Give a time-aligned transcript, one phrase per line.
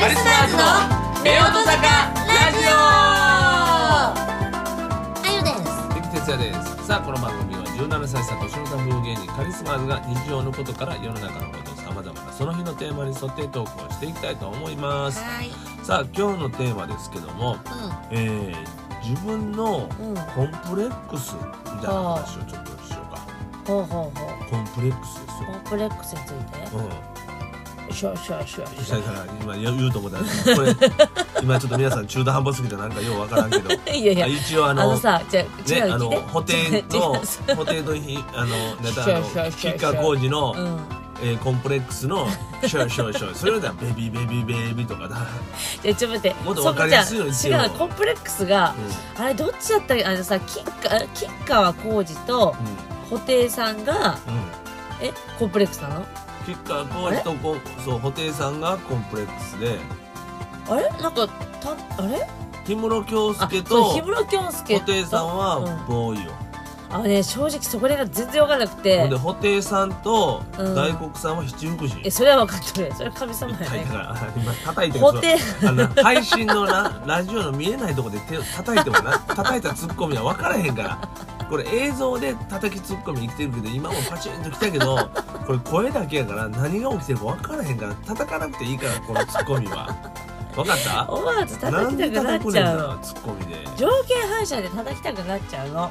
[0.00, 1.24] カリスマーズの夫
[1.58, 4.14] 婦坂ラジあ
[5.26, 6.86] ゆです関哲也です。
[6.86, 15.50] さあこの番組は17歳差年の差風芸人カリスマーズが日常のことから世の中のことさまざまなその日のテーマに沿ってトークをしていきたいと思いますはい
[15.84, 17.10] さあ今日のテーマです。
[17.10, 17.56] けども、
[18.10, 19.88] えー、自分の
[20.34, 23.20] コンプレックスみたいな話をちょっとしようか
[23.66, 27.17] ほうほうほうコンプレックスですコよンプレックスについてうん
[27.98, 30.76] しょしょしょししたから今言うと思ったんですけどこれ
[31.42, 33.68] 今ちょっと皆さん中途半端すぎてなんかようわからんけど。
[33.70, 34.24] ょ いやいや。
[34.26, 35.44] あ一応ああののさじゃ
[35.84, 37.14] あね、あの補填の
[37.56, 40.80] 補填の日あのネタあの吉川晃司の、うん。
[41.20, 42.28] えーコンプレックスの
[42.64, 43.34] シューシューシュー。
[43.34, 45.16] それではベビーベビーベビーとかだ、
[45.82, 46.36] じゃあちょっと待って。
[46.44, 48.72] もっとわかりやすいようにそし違うコンプレックスが
[49.18, 50.04] あれどっちだったっけ？
[50.04, 52.54] あのさ吉川吉川晃司と
[53.10, 54.42] 布袋さんがうんうん。
[55.00, 56.06] えコンプレックスなの？
[56.52, 59.78] 吉川晃司とこそう布袋さんがコンプレックスで
[60.68, 60.88] あれ？
[61.02, 61.28] なんか
[61.60, 62.26] たあれ？
[62.66, 65.86] 氷室京あ介とそう氷室京介布袋さんはうん。
[65.86, 66.32] ボーイよ、
[66.90, 70.74] あのね正直そこら辺が全然わかんなくほてんで布袋さんとうん。
[70.74, 73.84] 大黒さんは七福神、えそれは分かってるそれは神様やね。
[73.84, 74.16] だから。
[74.36, 75.68] 今叩いてる布袋。
[75.68, 80.98] あの配信のなラジオの見えないとこで手を叩いてもな叩いたツッコミは分からへんから。
[81.48, 84.96] これ映像で叩きツッコミ生きてるけど今もパチンときたけど
[85.46, 89.94] これ声だけやから何が起きてるか分からへんから叩かなくていいからこのツッコミは。
[90.54, 91.08] 分かった？
[91.10, 92.78] 思わず叩きたくなっちゃう。
[92.78, 93.54] のなツッコミで。
[93.54, 95.90] ね条件反射で叩きたくなっちゃうの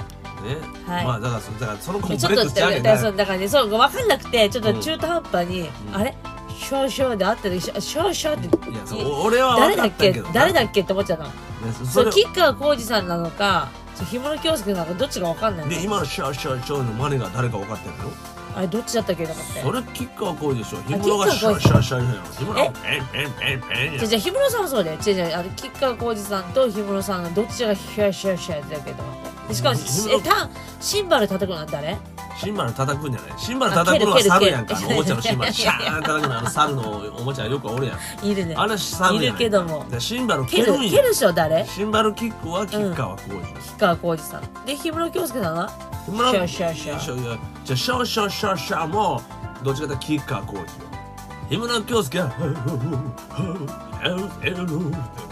[0.88, 1.05] はい。
[1.05, 2.80] まあだからそだからそのコンえちょっとプレックスちゃうね。
[2.80, 5.67] んなだからそうだからねそう分かんなくてちょっと中途半端に、ん。
[5.93, 6.16] あれ？
[6.59, 10.11] 少々であったでしょ少々っていやそう俺は誰だっけ？
[10.33, 11.25] 誰だっけって思っちゃうの。
[11.25, 11.31] ね
[11.77, 15.71] そそれれ吉川晃司さんなのかそう氷室京介なのかどっちか分かんないの？
[15.71, 18.11] で今のシャーシャーシャーのマネが誰か分かってるの
[18.55, 19.27] あれどっちだったっけ？
[19.27, 19.61] と思って。
[19.61, 21.17] それ吉川晃司でしょ？
[21.19, 30.49] がシャーシャーシャーやろ氷室がペンペンペンペンやじゃあじゃあ氷室さんもそうだよ違う違うあの吉川晃司さんと氷室さんがどっちがシャーシャーシャーやってたっけと思ってでしかもえた
[30.80, 31.97] シンバル叩くのは誰
[32.37, 33.39] シンバル叩くんじゃない。
[33.39, 34.80] シンバル叩くのは猿やんか。
[34.87, 35.53] おもちゃのシンバル。
[35.53, 36.81] シャーン叩くのあの猿の
[37.17, 38.25] おもちゃよくおるやん。
[38.25, 38.53] いるね。
[38.55, 39.23] あれ猿やん。
[39.23, 39.86] いるけども。
[39.89, 40.83] でシンバル蹴蹴るんや。
[40.83, 41.65] る蹴る人は誰？
[41.65, 44.41] シンバルキックは吉川晃司吉川晃司さん。
[44.65, 45.71] で氷室京介さんは？
[46.05, 46.99] 氷室シャーシャーシャー。
[46.99, 49.21] シャーじゃあシャーシャーシャーシャーも
[49.63, 50.86] どっちかというと吉川晃司
[51.49, 52.30] よ氷室京介は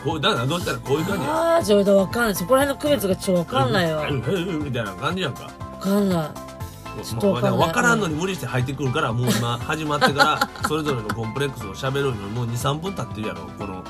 [0.04, 1.32] こうだからどうしたらこういう感じや。
[1.32, 2.36] ああちょっとわかんない。
[2.36, 4.10] そこら辺の区別がちょっとわかんないわ。
[4.10, 4.22] み
[4.72, 5.44] たいな感じやんか。
[5.44, 5.50] わ
[5.80, 6.30] かんない。
[7.04, 7.68] ちょっとわかんない。
[7.68, 13.84] 分からんのに無理して入ってくるからもう今始まってから それぞれのコンプレックスを喋るのにもう23分経ってるやろこの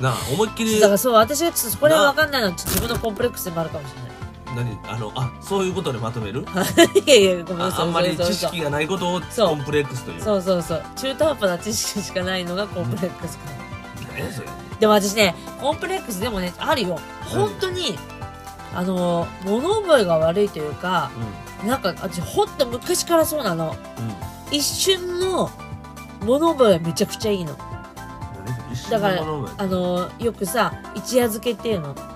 [0.00, 0.80] なあ思いっきり。
[0.80, 3.92] だからそう私がちょっとそこら辺わかんないのは自分のコンプレックスでもあるかもし
[4.54, 6.46] 何あのあそういうことでまとめる？
[7.06, 7.80] い いやいやごめんなさい。
[7.80, 10.22] ああんまり知識がないことをコンプレックスという。
[10.22, 10.82] そうそうそう。
[10.96, 13.44] 中途半端な知識しかないのがコンプレックスか
[14.02, 14.48] な、何やそれ？
[14.78, 16.98] でも私ねコンプレックスでもねあるよ。
[17.24, 17.98] 本当に
[18.74, 21.10] あの物覚えが悪いというか
[21.66, 23.76] なんか私ほんと昔からそうなの。
[23.98, 24.04] うん。
[24.08, 24.14] うん
[24.52, 25.50] 一瞬の
[26.24, 27.56] 物覚えはめちゃくちゃいいの。
[28.88, 29.20] だから
[29.58, 31.96] あのよくさ一夜漬けっていうの。
[31.96, 32.15] 何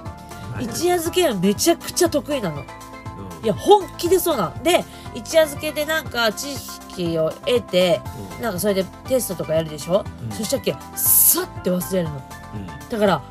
[0.60, 2.56] 一夜漬けはめちゃくちゃ得意なの。
[2.56, 3.44] うん。
[3.44, 4.62] いや本気でそうなの。
[4.62, 4.84] で
[5.14, 8.00] 一夜漬けでなんか知識を得て
[8.36, 8.42] うん。
[8.42, 10.32] なんかそれでテストとかやるでしょ、うん。
[10.32, 10.76] そしたっけ？
[10.94, 12.22] さって忘れるの。
[12.54, 12.66] うん。
[12.88, 13.22] だから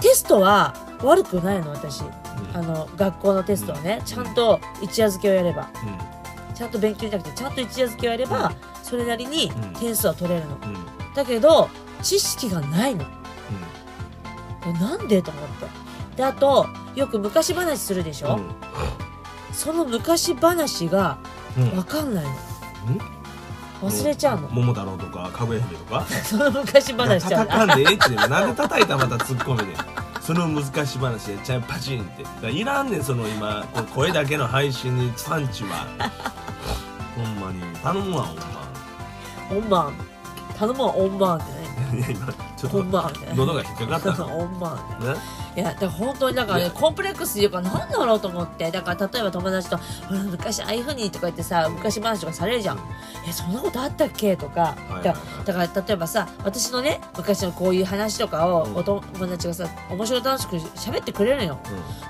[0.00, 2.02] テストは悪くないの私。
[2.02, 2.10] うん。
[2.54, 4.02] あの学校のテストはね。
[4.04, 5.68] ちゃんと一夜漬けをやれば。
[5.82, 6.54] うん。
[6.54, 8.54] ちゃんと勉強じゃなくてちゃんと一夜漬けをやれば、うん。
[8.84, 9.72] それなりにうん。
[9.74, 10.56] 点数は取れるの。
[10.62, 10.74] うん。
[10.74, 11.70] うんだけど
[12.02, 13.04] 知識がないの。
[14.66, 15.66] えなんでと思って
[16.16, 18.38] であとよく昔話するでしょ、
[19.52, 21.18] その昔話が
[21.56, 21.70] うん。
[21.70, 22.30] 分かんないの。
[22.88, 23.88] うん？
[23.88, 24.48] 忘れちゃうの。
[24.48, 26.04] 桃太郎とかかぐや姫とか？
[26.24, 29.66] その昔話ちゃう叩かんでええってなんで叩いたまたツッコミで
[30.20, 32.06] その難しい話でちゃんパチンっ
[32.40, 32.50] て。
[32.50, 35.86] いらんねんその今こう声だけの配信にパンチは。
[37.16, 37.60] ほんまに。
[37.82, 38.42] 頼むわほんま。
[39.48, 39.92] 本番
[40.58, 45.14] 頼むわ本番ってねいや今ちょっ本と喉が引っかかったの本番ってね
[45.56, 46.70] いやだから本当にだからね。
[46.74, 48.70] コンプレックスっていうかなんだろうと思って。
[48.70, 49.76] だから例えば友達と
[50.08, 52.78] 「ほら昔ああいうふうに」とか言ってさ昔話とかされるじゃん
[53.28, 55.14] 「えそんなことあったっけ?」とか、はいはいだ
[55.44, 58.76] だから例えばさ私のね昔のこういう話とかをうん。
[58.76, 61.58] お友達がさ面白楽しく喋ってくれるのよ。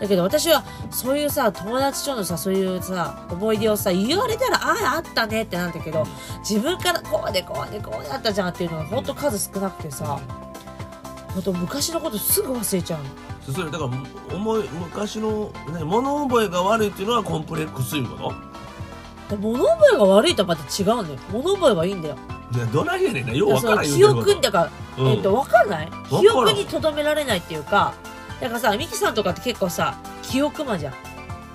[0.00, 6.06] だけど私はそういうさ友達とのさそういうさ思い出をさ言われたらあああったねってなんだけど
[6.49, 10.19] 自分からこうでこうでこうだったじゃんっていうのが本当数少なくてさ
[11.35, 13.05] 本当昔のことすぐ忘れちゃうの。
[13.52, 18.32] それだから思い昔の、ね、物覚えが悪いっていうのはコンプレックスいうこ
[19.29, 19.37] と？
[19.37, 21.19] で物覚えが悪いとはまた違うんだよ。
[21.31, 22.14] 物覚えはいいんだよ。
[22.14, 22.20] ね
[22.73, 23.32] どないやねんな。
[23.32, 24.70] ようわそのから記憶だから、
[25.05, 25.12] うん。
[25.12, 25.91] えっと分かんない？
[26.08, 27.94] 記憶にとどめられないっていうか
[28.41, 30.94] だからさミキさんとかって結構さ記憶魔じゃん。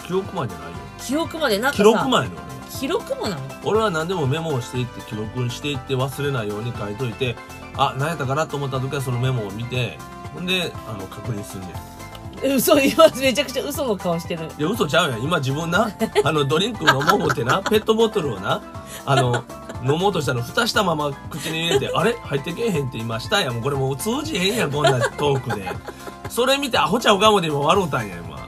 [0.06, 0.78] 記憶魔じゃないよ。
[1.00, 2.30] 記憶魔でなんか記さ録魔や
[2.70, 3.42] 記録魔なの？
[3.66, 7.36] 俺は何でもメモをしていって記録にしていって忘れないように書いといて
[7.78, 9.98] あ何やったかなと思った時はそのメモを見て
[10.34, 11.72] ほんであの確認すんねん。
[12.42, 14.46] え嘘今めちゃくちゃ嘘の顔してる。
[14.58, 15.22] いや嘘ちゃうやん。
[15.24, 15.92] 今自分な
[16.24, 18.62] あのドリンク飲もう思ってなペットボトルをな
[19.06, 19.44] あの
[19.84, 22.14] 飲もうとしたら蓋したまま口に入れて あれ？
[22.24, 23.56] 入ってけえへんって今したやん。
[23.56, 25.70] もうこれもう通じへんやんこんなトークで。
[26.30, 28.40] それ見てアホちゃうかもで今笑うたんや今。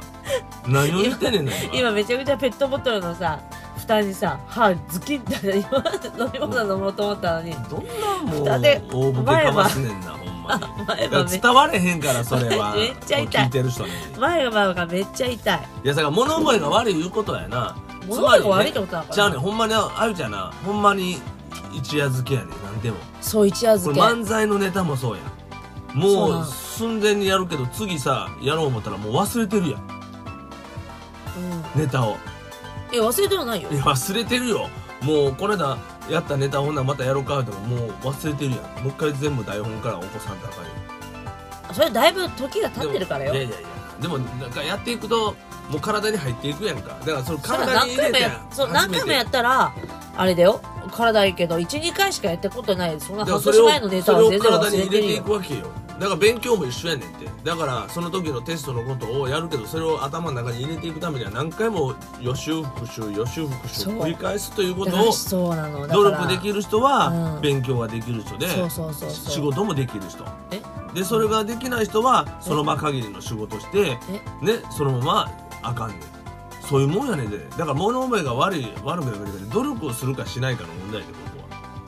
[0.67, 1.75] 何を言ってんねんな今。
[1.89, 3.39] 今めちゃくちゃペットボトルのさ
[3.81, 5.83] 蓋にさ歯ズキッて今
[6.25, 7.51] 飲み物飲もうと思ったのに。
[7.69, 10.61] どんなもう蓋で大ボケかますねんなほんまに。
[10.87, 12.73] 前歯伝われへんからそれは。
[12.75, 13.43] めっちゃ痛い。
[13.45, 15.59] 聞いてる人に前歯がめっちゃ痛い。
[15.83, 17.75] いやだから物覚えが悪いいうことやな。
[18.07, 19.15] 物覚えが悪いってことなのかな。
[19.15, 21.21] じゃあねほんまにあゆちゃんなほんまに
[21.73, 22.97] 一夜漬けやねなんでも。
[23.21, 24.01] そう一夜漬け。
[24.01, 25.21] 漫才のネタもそうや
[25.93, 29.81] もう寸前にやるけど次さやろう思ったらもう忘れてるやん。
[31.75, 31.81] うん。
[31.81, 32.17] ネタを
[32.93, 33.69] え忘れてはないよ。
[33.71, 34.69] いや忘れてるよ。
[35.01, 35.77] もうこの間
[36.09, 38.61] やったネタほんならまたやろうかってももう忘れてるやん。
[38.83, 40.69] もう一回全部台本から起こさんとあかんよ。
[41.73, 43.33] それだいぶ時が経ってるからよ。
[43.33, 43.67] いやいやいや。
[44.01, 45.35] でもなんかやっていくと
[45.69, 46.97] もう体に入っていくやんか。
[46.99, 49.73] だからその体に入れて何回もやそう何回もやったら
[50.17, 50.61] あれだよ。
[50.91, 52.99] 体いいけど12回しかやったことない。
[52.99, 55.01] そんな半年前のネタそれをは全然忘体にれてるよ。
[55.01, 55.67] 入れていくわけよ
[56.01, 57.29] だから勉強も一緒やねんって。
[57.43, 65.11] だからその時のテストのことをやるけどそれを頭の中に入れていくためには何回も予習復習予習復習繰り返すということを
[65.87, 68.47] 努力できる人はうん勉強ができる人で
[69.09, 70.25] 仕事もできる人。
[70.51, 70.61] え？
[70.95, 73.91] でそれができない人はその場限りの仕事して
[74.41, 75.31] ねそのまま
[75.61, 75.99] あかんねん。
[76.67, 77.37] そういうもんやねんで。
[77.49, 81.07] だから物覚えが悪い悪くなるけど努力をするかしないかの問題で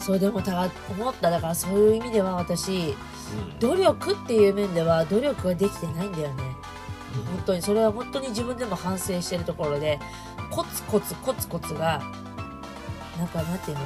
[0.04, 1.32] そうでもだ思った。
[1.32, 2.96] だからそういう意味では私
[3.52, 3.60] うん。
[3.60, 6.44] 努力っていう面では努力ができてないんだよね。
[7.16, 10.00] うん本当にそれは本当に自分でも反省してるところで
[10.50, 12.02] コツコツコツコツが
[13.18, 13.84] なんかなんていうの？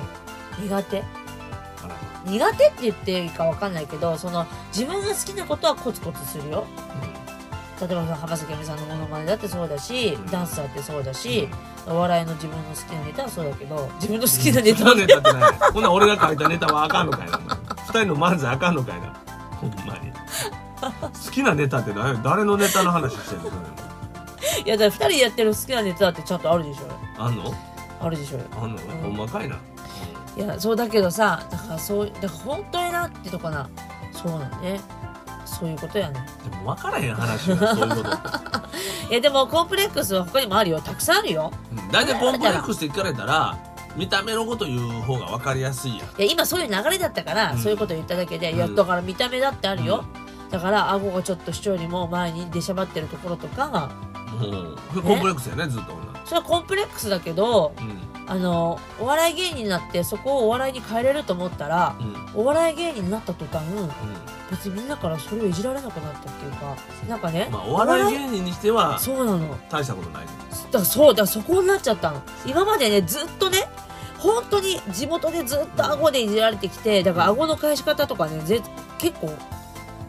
[0.64, 1.04] 苦手？
[2.25, 6.66] 苦手って言っていいかわかんないけどその自分が好きなことはコツコツするよ
[7.79, 10.25] 例えば浜崎あゆみさんのものまねだってそうだし、うん。
[10.27, 11.47] ダンスだってそうだし、
[11.88, 17.38] お笑いの自分の好きなネタはそうだけど自分の好きなネタはネタってないほんなら俺が書いたネタはあかんのかいな。
[17.38, 17.57] お前
[17.88, 19.13] 二人の漫才あかんのかいな。
[19.51, 20.12] ほんまに。
[20.79, 23.50] 好きなネタって何誰のネタの話してんの？
[24.65, 27.21] いやだから2人でやってる好きなネタだってちゃんとあるでしょ。
[27.21, 27.53] あんの？
[28.00, 28.39] あるでしょ。
[28.59, 29.57] あんの、ほんまかいな、
[30.35, 33.69] いやそうだけどさだからそうだから本当になってとかな。
[34.13, 34.80] そうなんね
[35.59, 36.25] そういうことやね。
[36.50, 38.09] でも分からへん話がそういうこと。
[39.09, 40.81] いやでもコンプレックスは他にもあるよ。
[40.81, 41.51] たくさんあるよ。
[41.71, 43.57] うん大体コンプレックスって聞かれたら
[43.95, 46.07] 見た目のこと言う方が分かりやすいやん。
[46.21, 47.57] いや今そういう流れだったから、うん。
[47.57, 50.04] そういうこと言っただけで、いやうんだから見た目だってあるよ、
[50.51, 53.89] だから顎がちょっと主張よりも前に出しゃばってるところとか。
[54.42, 55.01] うん。
[55.01, 62.41] コンプレックスやねずっと女それはコンプレックスだけどうんあのお笑い芸人になってそこをお笑いに変えれると思ったらうん。
[62.41, 63.89] お笑い芸人になった途端う
[64.51, 66.75] 別にみんなからそれをいじられなくなったっていうか
[67.07, 69.57] なんかねんまあお笑い芸人にしてはそうなの。
[69.69, 70.31] 大したことないね
[70.71, 72.21] だそうだからそこになっちゃったの。
[72.45, 73.68] 今までねずっとね
[74.19, 78.62] 本当に地元でずっと顎でいじられてきてだから顎の返し方とかねぜ
[78.97, 79.27] 結構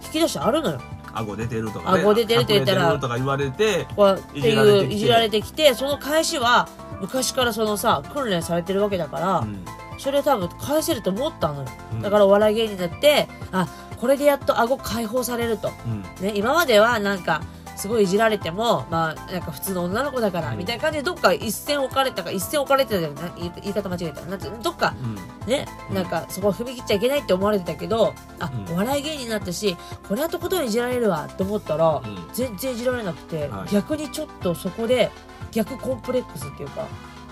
[0.04, 0.80] 引き出しあるのよ
[1.18, 2.02] 顎出てるとかね。
[2.02, 2.98] 顎出てるって言ったら。
[2.98, 6.68] とか言われてっていじられてきていういじられてきてその返しは
[7.00, 9.64] 昔からそのさ訓練されてるわけだから、うん。
[9.98, 11.68] それ多分返せると思ったのよ。
[11.92, 12.02] うん。
[12.02, 16.02] だからお笑い芸人になってあこれでやっと顎解放されると、うん。
[16.24, 17.42] ね、今まではなんか
[17.78, 20.58] すごいいじられてもまあなんか普通の女の子だから、うん。
[20.58, 24.20] みたいな感じでどっか一線置かれたか一線置かれてたじゃんな言い言い方間違えた。
[24.22, 25.48] なんてどっかうん。
[25.48, 25.66] ね？
[25.88, 25.94] うん。
[25.94, 28.74] なんかそこ踏み切っちゃいけないって思われてたけどあ、うん。
[28.74, 29.76] お笑い芸人になったし
[30.08, 32.28] これはとことんいじられるわと思ったら、うん。
[32.32, 33.72] 全然いじられなくて、はい。
[33.72, 35.10] 逆にちょっとそこで
[35.52, 36.86] 逆コンプレックスっていうか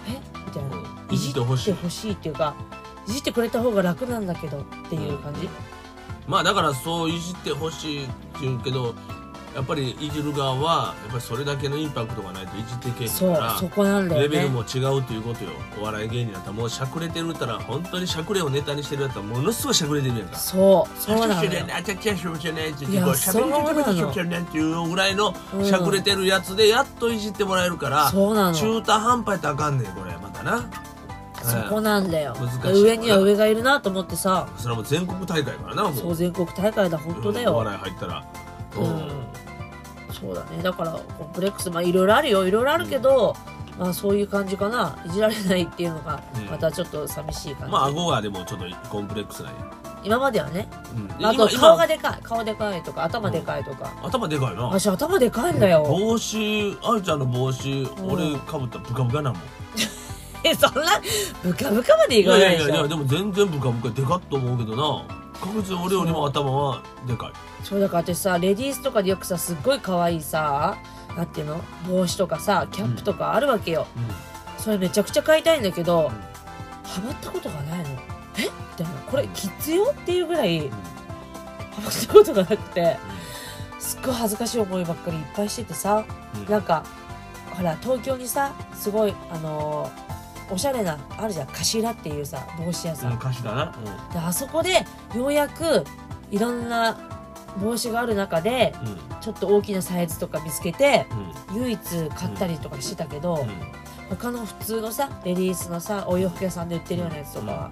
[0.08, 0.20] え？
[0.46, 1.14] みたいな、うん。
[1.14, 1.72] いじってほしい。
[1.72, 2.54] ほしいっていうか
[3.08, 5.48] いじってくれた方が楽なんだけどっていう感じ、
[6.26, 8.96] まあだからそういじってほしいって言うけど
[9.56, 14.28] やっぱりいじる側はやっぱりそれだけのインパクトがないといじってけえへんからそこなんだよね。
[14.28, 15.50] レベルも違うということよ。
[15.80, 20.36] お笑い芸人だったらもうしゃくれてるったら本当にしゃくれをネタにしてるやったらものすごいしゃくれてるやんか。
[20.36, 30.68] そうそうなのよあちゃちゃしょちゃねってしゃべりそうなのしょちゃねっていうぐらいのうんしゃくれてるやつでやっといじってもらえるからそうなの中途半端やったらあかんねんこれまたな
[31.42, 38.25] そこなんだよ難しい上には上がいるなと思ってさそれはもう全国大会からなもうそう全国大会だ本当だよ、お笑い入ったら
[38.76, 39.45] うん
[40.20, 40.62] そうだね。
[40.62, 42.46] だからコンプレックスまあいろいろあるよ。
[42.46, 43.37] いろいろあるけど、
[43.78, 44.99] まあそういう感じかな。
[45.06, 46.46] いじられないっていうのがうん。
[46.46, 50.68] またちょっと寂しい感じ、まあ顎がでもちょっとコンプレックスなんや、今まではね。
[51.18, 52.18] うん、あと今顔がでかい。
[52.23, 54.62] 顔でかいとか頭でかいとか、頭でかいな。
[54.62, 55.85] 私頭でかいんだよ。
[55.85, 57.88] 帽子あゆちゃんの帽子ん。
[58.08, 59.40] 俺かぶったらブカブカなもん。
[60.44, 61.00] え そんな
[61.42, 62.68] ブカブカまでいかないいでしょ。
[62.68, 63.94] やいやいやでも全然ブカブカ。
[63.94, 65.26] でかっと思うけどな。
[65.40, 67.32] 確実に俺よりも頭はでかい
[67.68, 70.78] そうだから私さレディースとかでよくさすっごい可愛いさ
[71.16, 73.88] なんていうの帽子とかさキャップとかあるわけよ、
[74.58, 76.12] それめちゃくちゃ買いたいんだけど、
[76.85, 77.85] ハマったことがないの。
[78.38, 78.42] え？
[78.42, 78.92] みたいな。
[79.11, 82.99] これ必要っていうぐらいハマったことがなくて
[83.80, 86.04] すっごい恥ずかしい思いばっかりいっぱいしててさ
[86.35, 86.44] うん。
[86.49, 86.85] なんか
[87.50, 91.49] ほら東京にさすごいあのーおしゃれなあるじゃん。
[91.49, 93.18] 頭っていうさ帽子屋さん、うん
[94.18, 94.85] あそこで
[95.16, 95.85] ようやく
[96.30, 97.05] いろんな
[97.62, 98.75] 帽子がある中で
[99.20, 101.06] ちょっと大きなサイズとか見つけて
[101.50, 101.62] うん。
[101.62, 103.48] 唯一買ったりとかしてたけど、うん。
[104.08, 107.70] 他の普通のさレディースのさお洋服屋さんで売ってるようなやつとかは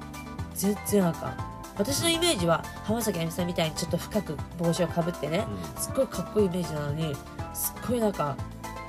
[0.54, 1.36] 全然あかん。
[1.76, 5.44] 私のイメージは浜崎あゆみさんみたいにちょっと深く帽子をかぶってね
[5.76, 7.14] すっごいかっこいいイメージなのに
[7.52, 8.36] すっごいなんか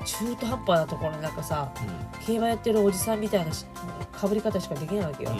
[0.04, 1.72] 中途半端なところになんかさ
[2.24, 3.66] 競馬やってるおじさんみたいなし
[4.12, 5.30] かぶり方しかできないわけよ、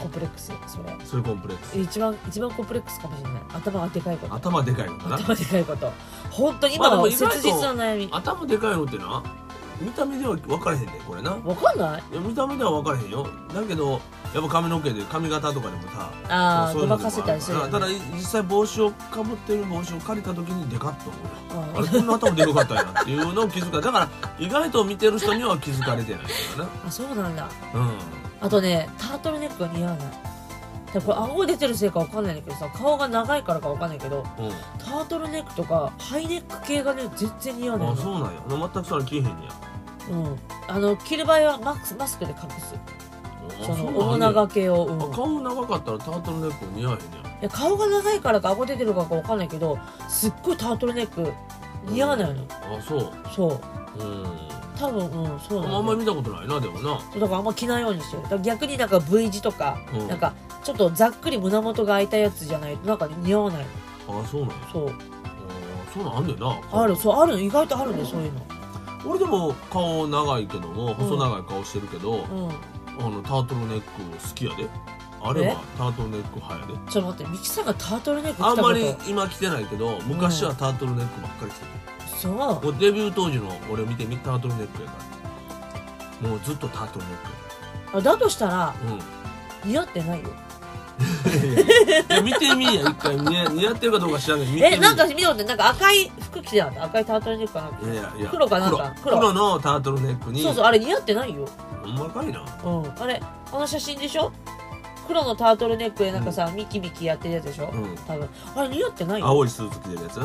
[0.00, 0.96] コンプレックスそれ。
[1.04, 1.78] それコンプレックス。
[1.78, 3.42] 一番一番コンプレックスかもしれない。
[3.52, 4.34] 頭がでかいこと。
[4.34, 5.16] 頭でかいのかな。
[5.16, 5.92] 頭でかいこと。
[6.30, 8.08] 本当にまあ今の切実な悩み。
[8.10, 9.22] 頭でかいのってな
[9.80, 11.30] 見た目では分からへんねんこれな。
[11.30, 12.02] わかんない？
[12.12, 13.26] いや見た目では分からへんよ。
[13.54, 17.72] だけどやっぱ髪の毛で髪型とかでもさああそういうのでもごまかせたりするよね。
[17.72, 21.10] ただ実際帽子をかぶってる帽子を借りた時にでかっと
[21.54, 26.28] 思うあれこんな頭でかかったんやっていうのを気づかだから意外と見てる人には気づかれてないか
[26.58, 27.42] らあそうなんだ。
[27.42, 27.50] な
[28.40, 30.06] あとねタートルネックが似合わない。
[30.92, 37.92] でこれ顎出てるせいかわかんないんだけどさ顔が長いからかわかんないけどうん、うん、タートルネックとかハイネック系がね全然似合わないの。
[37.92, 38.30] あそうなんや。
[38.48, 39.54] 全くそれ着えへんねや。
[40.10, 40.38] うん。
[40.66, 42.74] あの着る場合はマスマスクで隠す。
[43.62, 44.32] あそのうなんや。
[44.32, 47.42] 面長系を、うん、顔長かったらタートルネック似合えへんねや。
[47.42, 49.78] や顔が長いからか顎出てるからかわかんないけど
[50.08, 51.32] すっごいタートルネック
[51.84, 52.42] 似合わないの。
[52.50, 53.12] あそう。
[53.32, 53.60] そ
[53.96, 54.02] う。
[54.02, 55.76] うん多分うんそうなんだ。
[55.76, 56.98] あんまり見たことないなでもな。
[56.98, 58.22] そうだからあんま着ないようにしてる。
[58.22, 60.08] だから逆になんか V 字とか、うん。
[60.08, 60.32] なんか
[60.64, 63.66] ちょっとざっくり胸元が開いたやつじゃないとなんか似合わない。
[64.08, 64.88] のあそうなんやそう。
[64.88, 64.92] あ
[65.92, 66.58] そうなんあんねんな。
[66.72, 66.96] ある。
[66.96, 67.40] そうあるの。
[67.40, 68.40] 意外とあるねそういうの。
[69.06, 72.48] 俺でも顔長いけども細長い顔してるけど、うん。
[73.04, 74.66] あのタートルネック好きやで。
[75.22, 75.48] あれえ？
[75.48, 76.90] はタートルネック派やで。
[76.90, 78.66] ちょっと待ってミキさんがタートルネック着たこと。
[78.68, 81.64] あんまり今着てないけど昔はタートルネックばっかり着て
[82.20, 84.96] そうデビュー当時の俺見てみタートルネックやか
[86.22, 86.28] ら。
[86.28, 88.74] もうずっとタートルネッあだとしたら
[89.64, 90.28] ク似合ってないよ。
[90.28, 90.50] うん
[91.00, 93.16] いや見てみいや一回。
[93.16, 96.84] 似合ってるかどうか知らないえなんか見たことなんか赤い服着てなかった？
[96.84, 97.68] 赤いタートルネックかな？
[97.70, 98.94] んかいやいや黒かなんか？
[99.02, 99.32] 黒黒。
[99.32, 100.42] 黒のタートルネックに。
[100.42, 101.48] そうそうあれ似合ってないよ。
[101.82, 102.44] ほんまかいな。
[102.64, 103.02] うん。
[103.02, 104.30] あれあの写真でしょ？
[105.08, 107.96] 黒のタートルネックでなんかさ、ミキミキやってるやつでしょ、うん。
[108.06, 108.28] 多分。
[108.54, 109.26] あれ似合ってないよ。
[109.26, 110.20] 青いスーツ着てるやつ？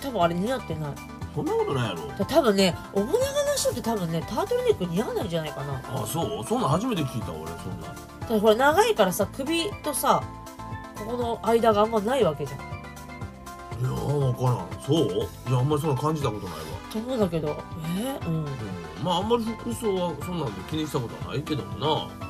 [0.00, 0.92] 多分あれ似合ってない。
[1.34, 2.08] そんなことないやろ。
[2.18, 5.80] だ多分ね面長な人って多分ねタートルネック似合わないんじゃないかな。
[5.84, 6.44] あそう？
[6.44, 10.22] そんなん初めて聞いた俺そんなだってこれ長いからさ首とさ
[10.96, 12.60] ここの間があんまないわけじゃん。
[12.60, 14.82] いやー分からん。
[14.82, 15.06] そう？
[15.48, 16.64] いやあんまりそんな感じたことないわ。
[16.92, 17.56] と思うんだけど。
[17.96, 18.34] えー、うん。
[18.38, 18.46] うん。
[19.02, 22.29] まああんまり服装はそんなんで気にしたことはないけどもな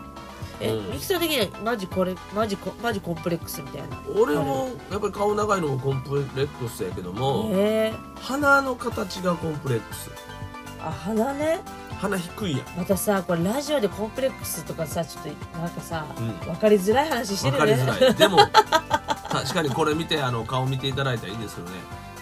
[0.61, 0.93] え、うん。
[0.93, 4.03] ミキさん的にはマジこれマジコマジコンプレックスみたいな。
[4.15, 7.93] 俺もやっぱり顔長いのもコンプレックスやけども、え。
[8.17, 10.11] 鼻の形がコンプレックス。
[10.11, 11.61] ー、あ鼻ね。
[12.01, 12.61] 鼻低いやん。
[12.79, 16.33] またさこれラジオでコンプレックスとかさちょっとなんかさ、うん。
[16.41, 18.15] 分かりづらい話して分るよねかりづらい。
[18.17, 18.39] でも
[19.31, 21.75] 確かにこれ見てあの顔見ていただいたらいいんですけどね。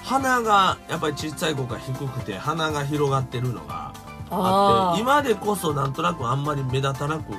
[0.09, 3.93] 鼻がやっぱり小さい子が低くて鼻が広がってるのが
[4.31, 7.35] あって今でこそなんとなくあんまり目立たなく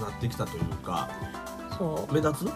[0.00, 1.08] なってきたというか
[1.78, 2.48] そ目立つ？
[2.48, 2.52] う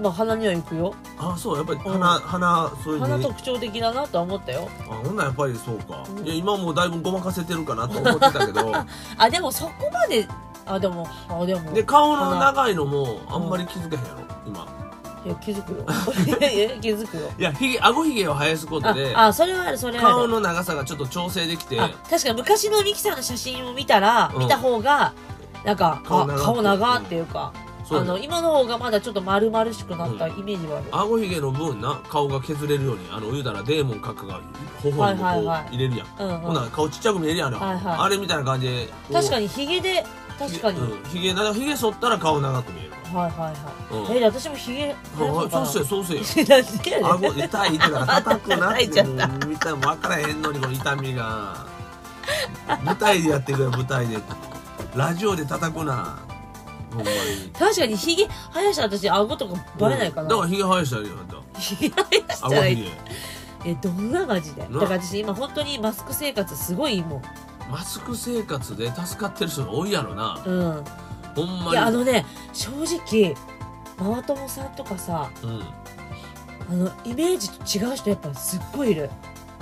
[0.00, 0.94] まあ鼻には行くよ。
[1.18, 1.56] あそう。
[1.56, 1.92] やっぱりうん。
[1.92, 4.68] 鼻、鼻そういうね鼻特徴的だなとは思ったよ。
[4.88, 6.24] あほんならやっぱりそうか、うん。
[6.24, 8.72] いや今もうだいぶごまかせてるかなと思ってたけど。
[9.18, 10.28] あでもそこまで
[10.66, 11.72] あでもあでも。
[11.72, 14.66] で顔の長いのもあんまり気づけへんやろ今。
[15.24, 15.84] いや 気づくよ。
[16.38, 17.32] いやいや気づくよ。
[17.36, 20.14] いやひげ顎ひげを生やすことでああそれはあるそれはある。
[20.14, 21.80] 顔の長さがちょっと調整できて。
[21.80, 24.38] あ確かに昔のミキさんの写真を見たら、うん。
[24.38, 25.12] 見た方が
[25.64, 27.52] なんか顔長顔長っていうか、
[27.84, 34.40] そあの今の方がまだちょっと丸々しくなったイメージはある、顎ひげの分な顔が削れるようにあの言うたらデーモン閣が
[34.82, 35.76] 頬にもこうはいはいはい。
[35.76, 36.38] 入れるやん、うんうん。
[36.40, 37.72] ほんなら顔ちっちゃく見えるやん、は。
[37.72, 37.98] いはい。
[37.98, 40.04] あれみたいな感じでに確かにヒゲで
[40.38, 42.90] 確かに、うん、ひげだからひげ剃ったら顔長く見える。
[43.16, 44.16] はいはいはい、うん。
[44.22, 45.66] え私もヒゲ生やあそうかな？
[45.66, 46.20] そうせそうせよ。
[46.46, 47.06] なんでやねん。
[47.06, 49.26] 顎痛いってだから叩くなって 叩いちゃった。
[49.28, 51.66] もう見たら分からへんのにこの痛みが。
[52.84, 54.18] 舞台でやってくれ舞台で
[54.96, 56.18] ラジオで叩くな。
[56.90, 57.50] ほんまに。
[57.58, 61.60] 確かにひげ生やしたら私顎とかバレないかな、だからひげ生やしたらいいよあんた。
[61.60, 62.88] ひげ生やしたらいい。
[63.64, 64.62] えどんなマジで？
[64.62, 67.22] だなから私今本当にマスク生活すごいいいもん
[67.70, 70.40] マスク生活で助かってる人が多いやろな。
[70.46, 70.84] うん。
[71.34, 71.70] ほんまに。
[71.72, 73.34] いやあのね正直
[73.98, 75.62] ママ友さんとかさうん。
[76.70, 79.10] あのイメージと違う人やっぱすっごいいる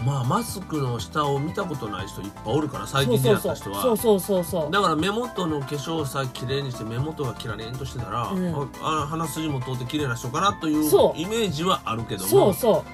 [0.04, 3.82] まあマスクの下を見たことない人いっぱいおるから最近出会った人は。
[3.82, 8.54] そうそうそうそうだから目元の化粧さえ綺麗にして目元がキラリンとしてたら、うん。
[8.54, 10.84] ああ鼻筋も通って綺麗な人かなという
[11.16, 12.84] イメージはあるけどもそうそ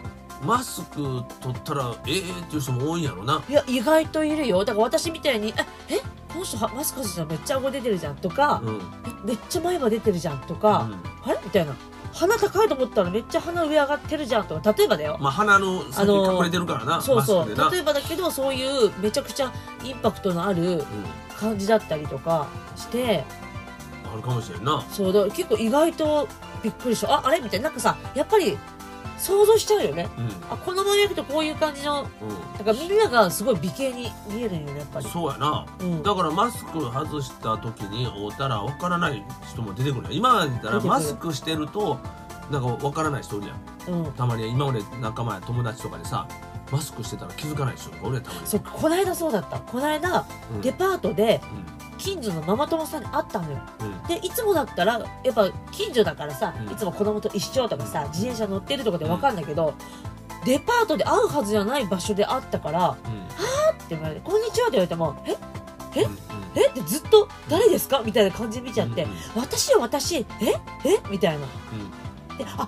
[0.43, 0.47] う。
[0.47, 3.43] マスク取ったらええっていう人も多いんやろな。
[3.49, 4.65] いや意外といるよ。
[4.65, 5.55] だから私みたいに
[5.89, 6.01] 「ええ
[6.33, 8.81] この人はマスクしてたらめっちゃ顎出てるじゃん」とかうん、うん
[9.25, 10.89] 「えめっちゃ前歯出てるじゃん」とか
[11.25, 11.75] 「あれ?」みたいな
[12.13, 15.17] 「鼻高いと思ったらめっちゃ鼻上上がってるじゃん」とか例えばだよ。
[15.21, 17.49] まあ鼻の先あの隠れてるからな、そうそう。
[17.49, 19.53] 例えばだけどそういうめちゃくちゃ
[19.83, 20.87] インパクトのあるう
[21.39, 23.19] 感じだったりとかして。
[23.19, 24.85] ん、あるかもしれんな。
[24.91, 26.29] そうだ結構意外と
[26.63, 27.13] びっくりした。
[27.15, 27.41] ああれ？
[27.41, 27.69] みたいな。
[27.69, 28.59] なんかさやっぱり
[29.23, 30.09] 想像しちゃうよね。
[30.19, 30.29] うん。
[30.51, 32.07] あこのまま行くとこういう感じのう
[32.59, 35.07] だからみんながすごい美形に見えるよねやっぱり。
[35.07, 35.65] ん、そうやな。
[35.79, 36.03] うん。
[36.03, 40.13] だからマスク外した時に会うたら分からない人も出てくるやん。
[40.15, 42.01] 今まで言ったらマスクしてると
[42.51, 43.55] なんか分からない人おるや
[43.95, 44.05] ん。
[44.05, 44.13] うん。
[44.15, 46.27] たまに今まで仲間や友達とかでさ
[46.73, 48.47] マスクしてたら気づかない人がおるやんたまに。
[48.47, 49.61] そうこの間そうだった。
[49.61, 50.61] この間うん。
[50.61, 51.41] デパートで
[51.92, 53.59] う近所のママ友さんに会ったのよ。
[53.59, 54.03] んうん。
[54.09, 56.73] でいつもだったらやっぱ近所だからさ、うん。
[56.73, 59.75] いつも子供と一緒とかさ自転車乗ってるとかで分かんないけど、
[60.45, 65.37] デパートで会うはずじゃない場所で会ったからって言われて「こんにちは」って言われても「え？
[66.01, 66.03] え？
[66.05, 66.19] うん
[66.57, 66.67] え？
[66.69, 70.27] ってずっと「誰ですか?」みたいな感じで見ちゃってうんうん「私よ私え？
[70.85, 71.01] え？
[71.09, 71.47] みたいな。
[72.37, 72.67] であ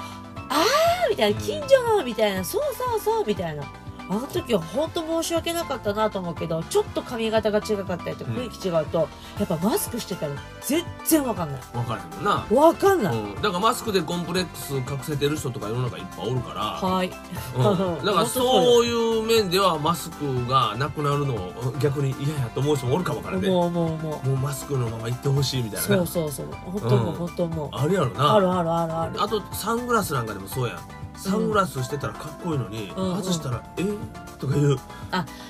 [0.51, 1.45] あーみたいなうん。
[1.45, 3.65] 近所のみたいなそうそうそうみたいな
[4.09, 8.37] あの時は本当申し訳なかったなと思うけどちょっと髪型が違かったりとかうん。
[8.37, 9.09] 雰囲気違うと、
[9.39, 11.61] やっぱマスクしてたら全然わかんない。
[11.73, 12.47] 分かんもんな。
[12.51, 17.11] わかんない、うん、だからマスクでコンプレックス隠せてる人とか世の中いっぱいおるから、はい。
[17.57, 24.35] うん、 だからそういう面ではマスクがなくなるのを逆に嫌やと思う人もおるかもわからんねも思う思う思う。
[24.35, 25.87] うマスクのまま行ってほしいみたいな。
[25.87, 26.47] そうそうそう。
[26.65, 27.15] 本当もううん。
[27.15, 27.69] 本当もう。
[27.73, 28.35] あるやろな。
[28.35, 29.23] あるあるあるある。
[29.23, 33.85] あとサングラスなんかでもそうやんサングラスしてたらかっこいいのに、うん外したら「え
[34.39, 34.79] とか言う。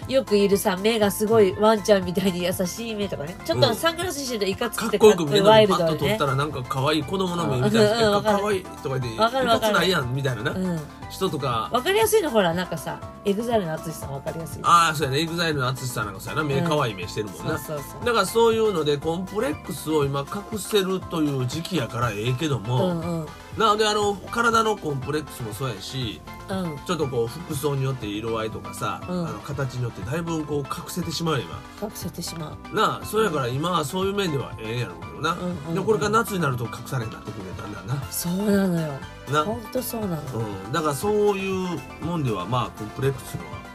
[0.08, 3.34] よくいるさ目がすごいワンちゃんみたいに優しい目とかね。
[3.44, 3.62] ちょっうん。
[3.62, 5.48] とサングラスしてるといかつかくてっこよく見えるの。
[5.50, 8.38] ワイにパッと撮ったらなんか可愛い子供の目みたいなうんうんわかる。
[8.38, 9.72] かわいいとか言ってわかるわかる。
[9.72, 10.80] いかつないやんみたいなな、うん。
[11.08, 11.70] 人とか。
[11.72, 14.60] わかりやすいのほらなんかさ EXILE の淳さんわかりやすい。
[14.62, 15.18] ああそうやね。
[15.20, 18.04] EXILE の淳さんなんかそうやな目うん可愛い目してるもんな、そうそうそう。
[18.04, 23.26] だからそういうのでコンプレックスを今隠せるという時期やからええけどうも、んうん。
[23.56, 26.78] なのであの体のコンプレックスもそうやしうん。
[26.86, 29.26] ちょっとこう服装によって色合いとかさ、うん。
[29.26, 31.44] あの形によってだいぶこう隠せてしまうよ
[31.82, 32.58] 隠せてしまう。
[32.70, 35.74] 今なあそうやから今はそういう面ではええんやろうけどな、うんうんうん。
[35.74, 38.02] でもこれから夏になると隠されへんなってくるだんだんな。
[38.10, 38.92] そうなのよ。
[39.30, 40.22] な、ほんとそうなの。
[40.38, 43.34] うん、だからそういうもんではまあコンプレックス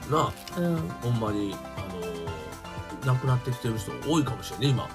[0.10, 0.78] のはなうん。
[1.02, 4.90] ほんまにあのなくなってきてる人多いかもしれんね今。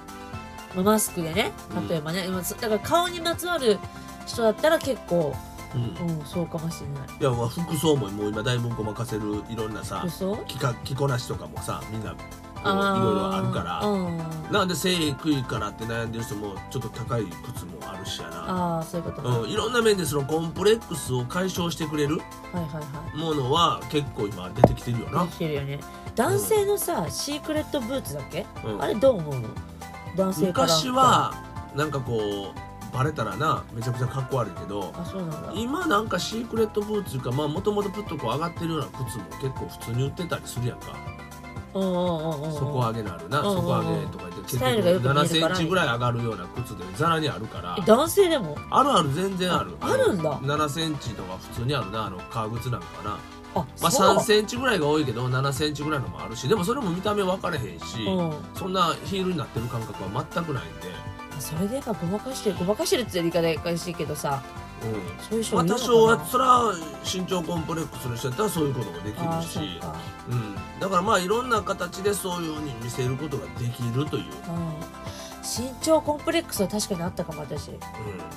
[0.75, 3.79] まあマスクでねうん例えばね、今だから顔にまつわる
[4.25, 5.35] 人だったら結構
[5.75, 6.09] うん。
[6.09, 7.07] うんそうかもしれない。
[7.19, 10.37] いやまあ服装ももう今だいぶごまかせるいろんなさ嘘？
[10.47, 13.85] 着か着こなしとかもさみんなこういろいろあるから。
[13.85, 14.17] うん。
[14.51, 22.19] なので背低いからって悩んでる人もちょっと高い靴もあるしやな、ああそういうことね、うん、いろんな面でそのコンプレックスを解消してくれる
[22.53, 22.81] はいはいは
[23.13, 23.17] い。
[23.17, 25.25] ものは結構今出てきてるよな。
[25.25, 25.79] で、きてるよね。
[26.15, 28.81] 男性のさ、シークレットブーツだっけ、うん。
[28.81, 29.39] あれどう思う？
[29.41, 29.49] の
[30.15, 30.67] 男性から。
[30.67, 31.33] 昔は
[31.75, 35.53] なんかこうバレたらなめちゃくちゃかっこ悪いけどあそうなんだ。
[35.55, 40.87] 今なんかシークレットブーツいうかまあもともとプッとこう上がってるような靴も結構普通に売ってたりするやんか。
[41.73, 47.75] うんうんうんうん底上げのあるな底上げとか言って結スタイルがよく見える7センチぐらい上がるような靴でザラにあるから。
[47.77, 48.55] え男性でも？
[48.69, 49.75] あるある全然ある。
[49.81, 50.39] ああるんだ。
[50.39, 53.17] 7センチとか普通にあるなあの革靴なんかな。
[53.55, 54.17] あまあそう。
[54.17, 58.33] 3センチぐらいが多いけど7センチぐらいのもあるしでもそれも見た目分かれへんし、うん。
[58.53, 60.87] そんなヒールになってる感覚は全くないんで、
[61.39, 64.41] それでやごまかしてるごまかしてるって言い方おかしいけどさ
[64.83, 65.23] うん。
[65.23, 65.87] そういう人まあ、いるのかな。
[65.87, 69.79] 多少はそれは身長コンプレックスの人やったらそういうこともできるし。
[69.81, 69.95] そうか。
[70.29, 75.05] うん、だからまあいろんな形でそういうふうに見せることができるという、うん
[75.45, 77.69] 身長コンプレックスは確かにあったかも私。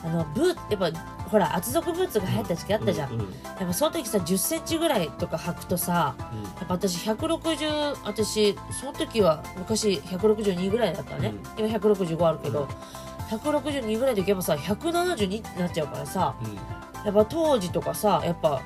[0.04, 0.46] あのブー
[0.80, 3.24] やっぱほら厚底ブーツが流行った時期あったじゃん、や
[3.64, 6.14] っぱその時さ1 0センチぐらいとか履くとさ
[6.58, 12.68] やっぱ私160私その時は昔162ぐらいだったのね、今165あるけど、うん。
[13.38, 16.54] 162ぐらいでいけばさ172になっちゃうからさうん。
[17.04, 18.62] やっぱ当時とかさやっぱ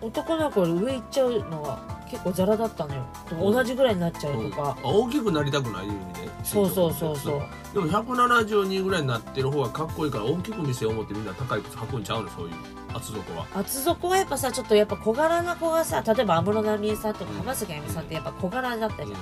[0.00, 3.04] 男の子上行っちゃうのが結構ザラだったのよ。
[3.38, 7.42] 同じぐらいになっちゃうとか、あ大きくなりたくないいう意味でそうそうそうそう
[7.78, 12.54] でも172ぐらいになってる方がかっこいいから大きく見せよう思ってみんな高い靴履くんちゃうのそういう。
[12.92, 13.46] 厚底は。
[13.54, 19.16] 厚底はやっぱさちょっとやっぱ小柄な子がさ例えば安室奈美恵さんとか浜崎あゆみさんってやっぱ小柄だったじゃ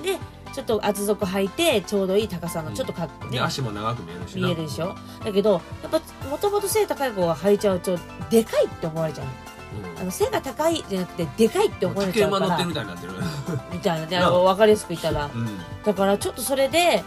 [0.00, 0.18] ん、で
[0.52, 3.40] ちょっと厚底履いてちょうどいい高さのちょっとかっこでね。
[3.40, 4.46] 足も長く見えるしな。
[4.48, 4.96] 見えるでしょ？
[5.24, 7.96] だけどやっぱもともと背高い子が履いちゃうと
[8.30, 9.32] でかいって思われちゃうの。
[10.00, 13.12] あの背が高いじゃなくてでかいってうん思われ竹馬乗ってちゃうからるみたいになってる
[13.72, 14.30] みたいな。
[14.30, 15.26] 分かりやすく言ったら。
[15.26, 15.46] うん。
[15.84, 17.04] だからちょっとそれで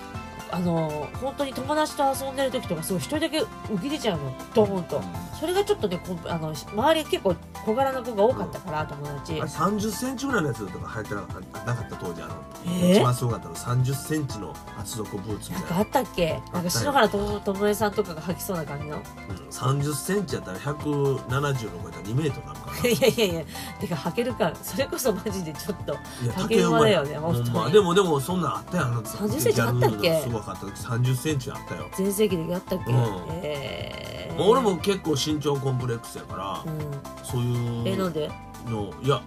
[0.54, 5.02] あの本当に友達と遊んでる時とかすごい一人だけ浮き出ちゃうのドーンと。
[5.40, 7.36] それがちょっとねあの周り結構
[7.66, 12.36] 小柄な子が多かったから友達あれ30センチぐらいのやつとか流行ってなかったなかった当時あの、
[12.66, 12.92] えー？
[12.94, 15.78] 一番すごかったの30センチの厚底ブーツみたいな。
[15.80, 19.04] あったっけなんか篠原ともえさんとかが履きそうな感じのうん、
[19.50, 22.48] 30センチやったら170の超えたら2メートル
[22.90, 23.44] いやいやいや
[23.80, 25.94] てか履けるかそれこそマジでちょっと
[26.24, 27.50] いや竹馬だよね本当に。
[27.52, 30.22] までもでもそんなんあったよあの30センチあったっけ？
[30.22, 33.00] すごかった時30センチあったよ、全盛期でやったっけ、うん。
[33.44, 37.02] えー、まあ俺も結構身長コンプレックスやから、うん。
[37.24, 38.30] そういうえなんで？
[38.68, 39.22] のいや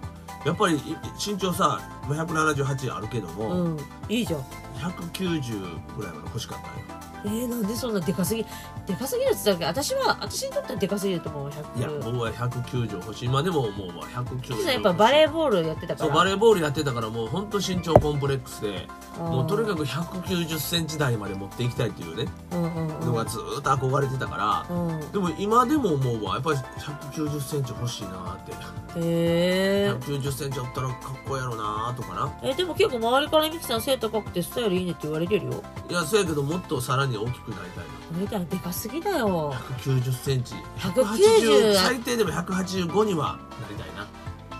[0.45, 0.81] やっぱりい
[1.23, 3.77] 身長さまあ178あるけども、うん。
[4.09, 4.41] いいじゃん。
[4.79, 8.45] 190ぐらいまで欲しかったんよえー、なんでそんなでかすぎ
[8.85, 9.81] でかすぎるって言ったっけ。
[9.81, 13.25] 私は私にとってはでかすぎると思う100いや僕は190欲しい。
[13.25, 16.13] 今でももう190やっぱバレーボールやってたから。
[16.13, 22.31] バレーボールやってたからもう本当身長コンプレックスでもうとにかくく190センチ台まで持っていきたいっていうね。
[22.51, 23.05] うんうんうん。
[23.07, 25.11] のがずーっと憧れてたから、うん。
[25.11, 26.59] でも今でも思うわやっぱり
[27.13, 28.51] 190センチ欲しいなって。
[28.99, 32.33] へえ190センチあったらかっこいいやろなとかな。
[32.43, 35.63] えでも結構周りからミキさん背高くてスタイルいいねって言われてるよ。
[35.89, 39.49] いやそうやけどもっとさらに大きくなりたいみたいなでかすぎだよ。
[39.51, 40.55] な190センチ。
[40.77, 44.07] 190最低でも185にはなりたいな。
[44.51, 44.57] あ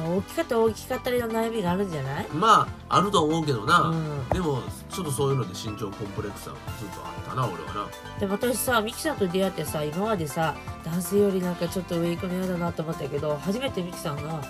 [0.00, 2.26] あ大きかったら大きかったりの悩みがあるんじゃない？
[2.32, 4.28] まああると思うけどな、うん。
[4.28, 7.86] でもちょっとそういうので身長コンプレックスはずっとあったな俺はな。
[8.20, 14.40] でも私さミキさんと出会ってさ今までさ男性よりなんかちょっと上行くの嫌だなと思ったけど初めてミキさんが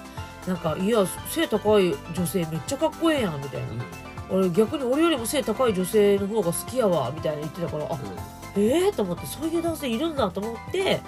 [0.46, 3.68] なんか「いや背高い女性めっちゃかっこええやん」みたいな
[4.30, 7.98] 俺逆に俺よりも背高い女性の方が好きやわみたいな言ってたからあ
[8.56, 11.00] ええー、と思ってそういう男性いるんだと思って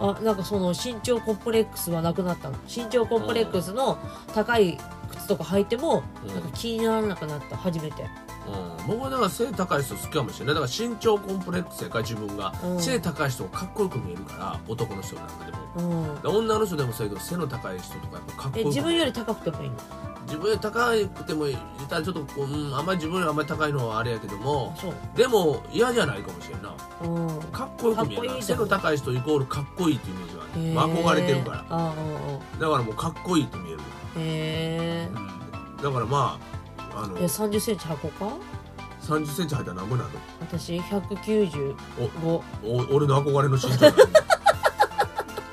[0.00, 2.56] あなんかその身長コンプレックスはなくなったの。
[2.66, 3.98] 身長コンプレックスの
[4.34, 4.78] 高い
[5.10, 6.34] 靴とか履いてもうん。
[6.34, 8.04] なんか気にならなくなった初めて
[8.46, 10.54] うん、僕はだから背高い人好きかもしれない。
[10.54, 12.80] だから身長コンプレックスやから自分が、うん。
[12.80, 15.58] 背高い人がかっこよく見えるから男の人なんかでも。
[15.76, 16.22] うん。
[16.22, 19.76] で女の人でもそうやけど背の高い人とかやっぱかっこよくえ自分より高くてもいいの？
[20.26, 21.56] 自分より高くてもい
[21.88, 24.94] たらちょっとこう、うん、あんまり自分よりあんまり高いのはあれやけどもあそう。
[25.16, 26.74] でも嫌じゃないかもしれんな。
[27.02, 27.42] うん。
[27.50, 28.28] かっこよく見えるな。
[28.28, 30.36] かっこいい背の高い人イコールかっこいいっていうイメージ
[30.74, 31.56] がある、憧れてるから。
[31.58, 31.94] ああ
[32.60, 33.82] だからもうかっこいいって見える、へ
[34.16, 36.53] えうん、だからまあ
[36.96, 38.26] あのえ3 0センチ履こうか
[39.02, 40.10] ？3 0センチ入ったら何ぼなの？
[40.40, 41.74] 私195
[42.22, 42.42] お
[42.94, 43.96] 俺の憧れの身長だね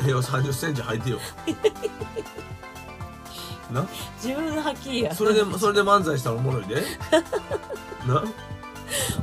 [0.06, 1.20] いや3 0センチ履いてよ。
[3.72, 3.86] な？
[4.22, 5.14] 自分の履きや。
[5.16, 6.82] それでそれで漫才したらおもろいで。
[8.08, 8.24] な？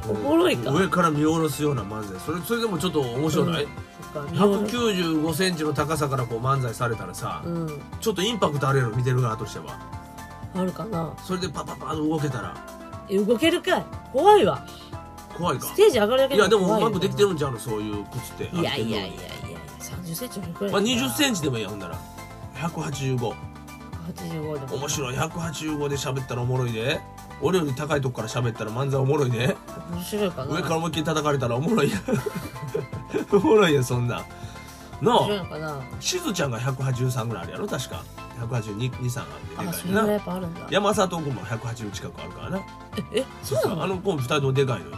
[0.08, 0.70] おもろいか？
[0.70, 2.18] 上から見下ろすような漫才。
[2.20, 3.68] それそれでもちょっと面白ない、
[4.12, 4.76] そっか見下ろす。
[4.76, 7.80] 195センチの高さからこう漫才されたらさ、うん。
[8.00, 9.78] ちょっとインパクトあるやろ見てる側としては
[10.60, 11.12] あるかな。
[11.24, 12.54] それでパパパッと動けたら。
[13.08, 13.84] え動けるかい。
[14.12, 14.64] 怖いわ。
[15.36, 15.66] 怖いか。
[15.66, 18.56] ステージ上がるだけいやでも怖うまくできてるんちゃうのそういう靴って。
[18.56, 20.72] いやいやいやいやある程いや30センチのくらい。
[20.72, 21.98] 度まあ、20センチでもいいやほんなら。
[22.54, 23.34] 185
[24.14, 24.76] 85でも。
[24.76, 25.14] 面白い。
[25.16, 27.00] 185で喋ったらおもろいで。
[27.40, 29.56] 俺より高いとこから喋ったら漫才おもろいで。
[29.92, 30.56] 面白いかな。
[30.56, 31.98] 上から思いっきり叩かれたらおもろいや
[33.32, 34.24] おもろいやそんな
[35.00, 35.28] の
[36.00, 38.02] しずちゃんが183ぐらいあるやろ確か
[38.38, 40.18] 18223あってであそれがやかいよな。
[40.18, 40.66] っぱあるんだ。
[40.70, 42.60] 山里君も180近くあるからな。
[43.12, 43.84] えそうなの？
[43.84, 44.96] あの子も2人ともでかいのよ。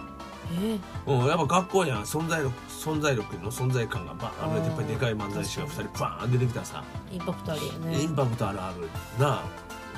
[0.53, 9.35] えうん、やっぱかっこいいやん存在力存在力の存在感がバーンあーやっぱりでかい漫才師が2人バーン出てきたらさ、インパクトあるよイねンパクトあるあるな。
[9.35, 9.45] あ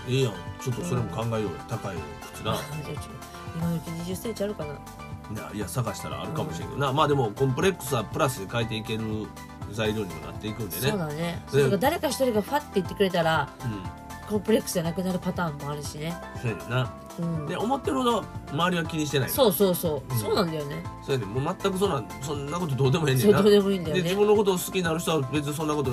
[0.07, 0.33] いいやん。
[0.61, 1.97] ちょっとそれも考えようよ、高い
[2.35, 2.57] 靴な。
[3.57, 4.75] 今のうち20センチあるかな。
[5.43, 9.05] ないや探したらあるかもしれんけどな、まあでもコンプレックスはプラスで変えていける
[9.71, 10.91] 材料にもなっていくんでね。
[10.91, 11.43] そうだね。
[11.49, 13.83] それが誰か一人がファッて言ってくれたらうん。
[14.29, 16.15] コンプレックスじゃなくなるパターンもあるしね。
[16.41, 16.95] そうやな。
[17.19, 17.47] うん。
[17.47, 19.29] で思ってるほど周りは気にしてない。
[19.29, 20.19] そうそうそう、うん。
[20.19, 20.83] そうなんだよね。
[21.05, 21.29] そうやねん。
[21.29, 23.39] もう全くそんなそんなことどうでもええねんな。
[23.39, 24.03] そうどうでもいいんだよね。
[24.03, 25.91] で自分のことを好きになる人は別にそんなこと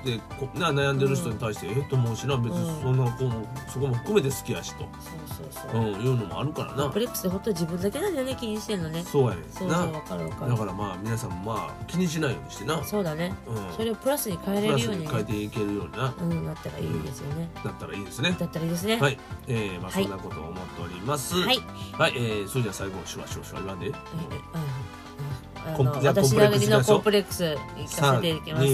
[0.00, 1.82] ってこな悩んでる人に対して、ええ？
[1.88, 2.36] と思うしな。
[2.36, 5.82] 別にそんな子もそこも含めて好きやしと、そうそうそう。
[5.82, 6.84] う、ん、いうのもあるからな。
[6.84, 9.02] コンプレックスで本当に自分だけなんだよね気にしてんのね。
[9.04, 10.50] そうやねそうそうわかるわかる。
[10.52, 13.34] だからまあ皆さんもまあ気にしないようにしてな、そうだね。
[13.46, 15.06] うん、それをプラスに変えれるようにね。
[15.06, 16.14] スに変えていけるようにな。
[16.20, 17.50] うんなったらいいですよね。
[17.64, 18.36] だったらいいですね。
[18.38, 18.96] だったらいいですね。
[18.96, 20.02] はい、えー、まあはい。
[20.04, 21.34] そんなことを思っております。
[21.34, 21.60] はい。
[21.92, 23.86] はい、えー、それじゃあ最後シュワシュワシュワ言わんで。
[23.86, 23.94] えうん。
[23.94, 23.98] うん。
[25.72, 28.64] あコンの私なりのコンプレックスいかせていきます。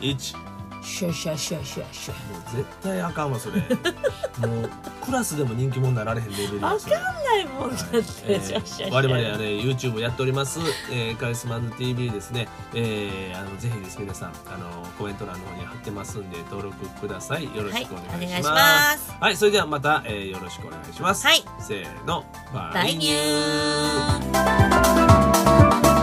[0.00, 0.45] 321
[0.86, 3.60] シュシュシュシュシュもう絶対あかんわそれ。
[4.46, 4.70] もう
[5.04, 17.44] クラスでも人気者になられへんレベルわかんないもんだって、えシュシュシュー我々はね YouTube やっております、えーカリスマズ TV ですね、えーあのぜひですね皆さんあのコメント欄の方に貼ってますんで登録ください。
[17.44, 18.12] よろしくお願いします。
[18.12, 18.26] はい。
[18.26, 19.12] お願いします。
[19.20, 21.26] はいそれではまた、えーよろしくお願いします。
[21.26, 21.44] はい。
[21.58, 22.24] せーの。
[22.54, 25.95] バ大ニュー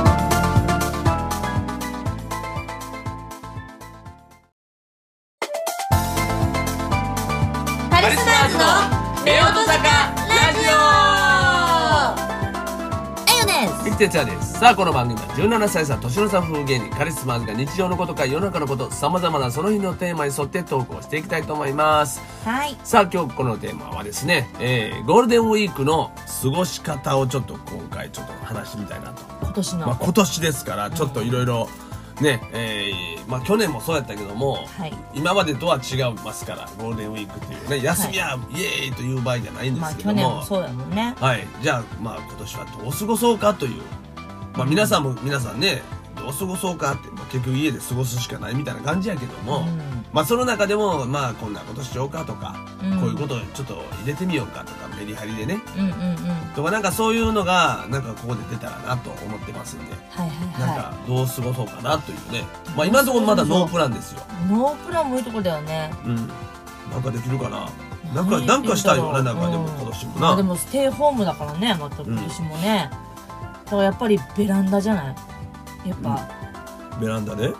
[14.13, 14.60] です。
[14.60, 22.21] さあこの番組は17歳差年の差風芸人カリスマーズが日常のことから世の中のことさまざまなその日のテーマに沿って投稿していきたいと思います。
[22.45, 22.78] はい。
[22.84, 26.12] さあ今日このテーマはですね、えーゴールデンウィークの
[26.43, 31.67] 過ごし方をちょっと今回ちょっと話してみたいなと、今年の、まあ、今年ですからちょっといろいろ
[32.21, 34.93] ね、えーまあ去年もそうやったけども、はい。
[35.13, 41.15] 今までとは違いますからゴールデンウィークっていうね休みや、イエーイという場合じゃないんでまあすけども、去年もそうやもんね。
[41.19, 41.47] はい。
[41.62, 43.82] じゃあまあ今年はどう過ごそうかという。
[44.56, 45.82] まあ皆さんも皆さんね
[46.15, 50.06] どう過ごそうかって、まあ、結局家で過ごすしかないみたいな感じやけども、うん。
[50.12, 52.99] まあその中でもまあこんなことしようかとか、うん。
[52.99, 55.62] こういうことをちょっと入れてみようかとかメリハリでね。
[55.78, 55.96] うんうんうん。
[56.56, 62.44] とかなんかそういうのがなんかここで出たらなと思ってますんで、はいはいはなんかどう過ごそうかなというね。
[62.76, 64.22] まあ今のところまだノープランですよ。
[64.48, 65.92] いノープランもいいとこだよね。
[66.06, 66.16] うん。
[66.92, 67.70] なんかできるかな。
[68.13, 70.20] なんか何なんかしたいよなうんなんかでも今年もな。
[70.22, 72.89] まあでもステイホームだからねまた今年もね、
[73.66, 75.16] だからやっぱりベランダじゃない？
[75.89, 76.30] やっぱ、
[77.02, 77.48] ベランダで？
[77.48, 77.54] う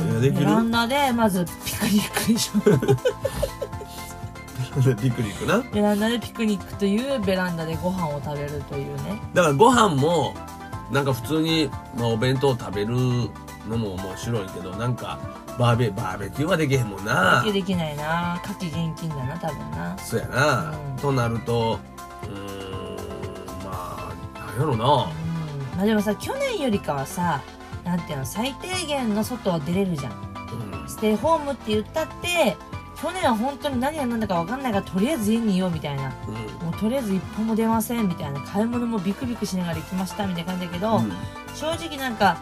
[0.00, 0.20] ん。
[0.20, 2.60] ベランダでまずピクニックでしょ
[5.00, 5.62] ピクニックな。
[5.72, 9.20] ベランダでピクニックというベランダでご飯を食べるというね。
[9.32, 10.34] だからご飯も
[10.90, 12.94] なんか普通に、まあ、お弁当を食べる
[13.68, 15.18] のも面白いけどなんか
[15.58, 17.42] バーベバーベキューはできへんもんな。
[17.44, 18.40] できないな。
[18.44, 19.96] 夏季現金だな多分な。
[19.98, 20.96] そうやな、うん。
[20.96, 21.78] となると
[22.24, 24.84] うーんまあなんやろな。
[24.84, 24.86] うん。
[25.76, 27.40] まあでもさ去年よりかはさ
[27.84, 30.12] なんていうの最低限の外は出れるじゃん。
[30.12, 30.88] うん。
[30.88, 32.56] ステイホームって言ったって
[32.96, 36.12] 去年は本当に何が何だか分かんないからとりあえず家にいようみたいな。
[36.26, 36.34] うん。
[36.66, 38.40] もうとりあえず一歩も出ませんみたいな。
[38.40, 41.12] 買い物もビクビクしながら行きましたみたいな感じだけど、うん。
[41.54, 42.38] 正直なんか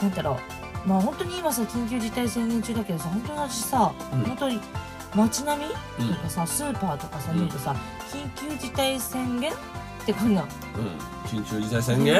[0.00, 0.38] なんだろ
[0.84, 0.88] う。
[0.88, 4.22] まあ本当に今さ緊急事態宣言中だけどさ本当に私さ、うん。
[4.22, 4.60] 本当に
[5.14, 5.70] 街並み
[6.06, 6.14] うん。
[6.14, 7.74] とかさ、スーパーとかさうん見るとさ、
[8.12, 9.56] 緊急事態宣言っ
[10.04, 10.50] てこんなんうん。
[11.26, 12.16] 緊急事態宣言？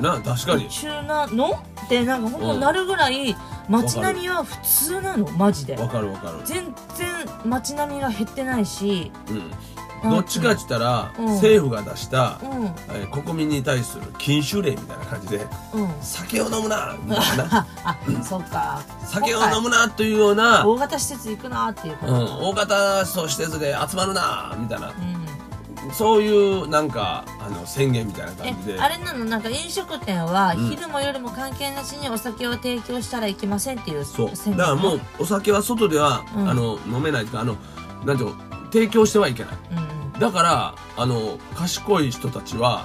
[0.00, 0.68] な確かに。
[0.68, 1.62] 中なの？
[1.86, 3.36] ってなんか本当なるぐらい
[3.68, 5.28] 街並みは普通なの？
[5.32, 5.76] マジで。
[5.76, 6.38] わかるわかる。
[6.44, 7.14] 全然
[7.44, 9.10] 街並みが減ってないし。
[9.28, 9.50] うん。
[10.02, 11.24] どっちかっつったら、うん。
[11.34, 12.64] 政府が出した、うん。
[12.94, 15.88] えー国民に対する禁酒令みたいな感じでうん。
[16.00, 17.66] 酒を飲むなみたいな。
[17.84, 18.80] あそうか。
[19.04, 24.88] 酒を飲むなというような、大型施設行くなっていうこうん、と大型施設で集まるなみたいな。
[24.88, 25.29] うん
[25.92, 28.76] そういうなんかあの宣言みたいな感じで。
[28.76, 29.24] えあれなの？
[29.24, 30.68] なんか飲食店はうん。
[30.68, 34.30] 昼も夜も関係なしにお酒を提供したらいけませんっていうそう。
[34.30, 36.48] だからもうお酒は外では、うん。
[36.48, 37.56] あの飲めないとかあの
[38.04, 38.36] なんていうの
[38.72, 39.54] 提供してはいけない。
[39.72, 40.20] うんうん。
[40.20, 42.84] だからあの賢い人たちは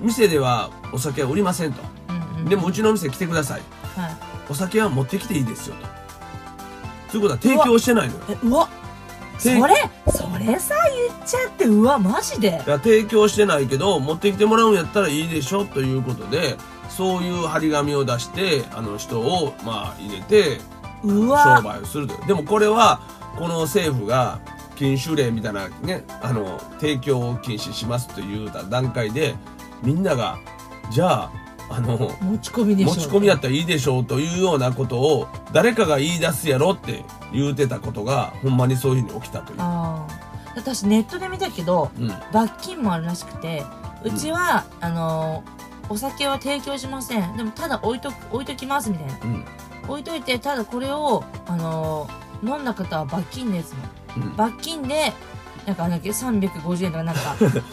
[0.00, 2.22] 店ではお酒は売りませんと、うんうん。
[2.22, 3.62] うんでもうちの店来てください。
[3.96, 4.16] はい。
[4.50, 7.12] お酒は持ってきていいですよと。
[7.12, 8.20] ということは提供してないのよ。
[8.30, 8.68] えうわ
[9.42, 9.60] そてれ
[10.12, 10.74] それさ
[11.08, 12.62] 言っちゃってうわマジで。
[12.66, 16.56] いや提供してないけど持ってきてもらうんやったらいいでしょということで
[16.88, 20.60] そういう張り紙を出してあの人をまあ入れて
[21.04, 21.60] 商うわ。
[21.60, 23.00] 売をするとでもこれは
[23.38, 24.40] この政府が
[24.76, 29.34] 禁酒令みたいなねあの提供を禁止しますという段階で
[29.82, 30.38] みんなが
[30.90, 31.32] じゃあ
[31.74, 39.58] あの持ち込みでしょ持ち込みやったらいいでしょうというようなことを誰かが言い出すやろって言うてたことがほんまにそういうふうに起きたという。
[40.54, 42.12] 私ネットで見たけどうん。
[42.32, 43.64] 罰金もあるらしくて
[44.04, 47.36] うちは、あのーお酒は提供しません。
[47.36, 49.14] でもただ置いとく置いときますみたいな。
[49.24, 49.44] うん。
[49.88, 52.22] 置いといてただこれを、あのー
[52.56, 53.74] 飲んだ方は罰金です
[54.16, 54.36] のうん。
[54.36, 55.12] 罰金で
[55.66, 57.20] なんかなんだっけ350円とかなんか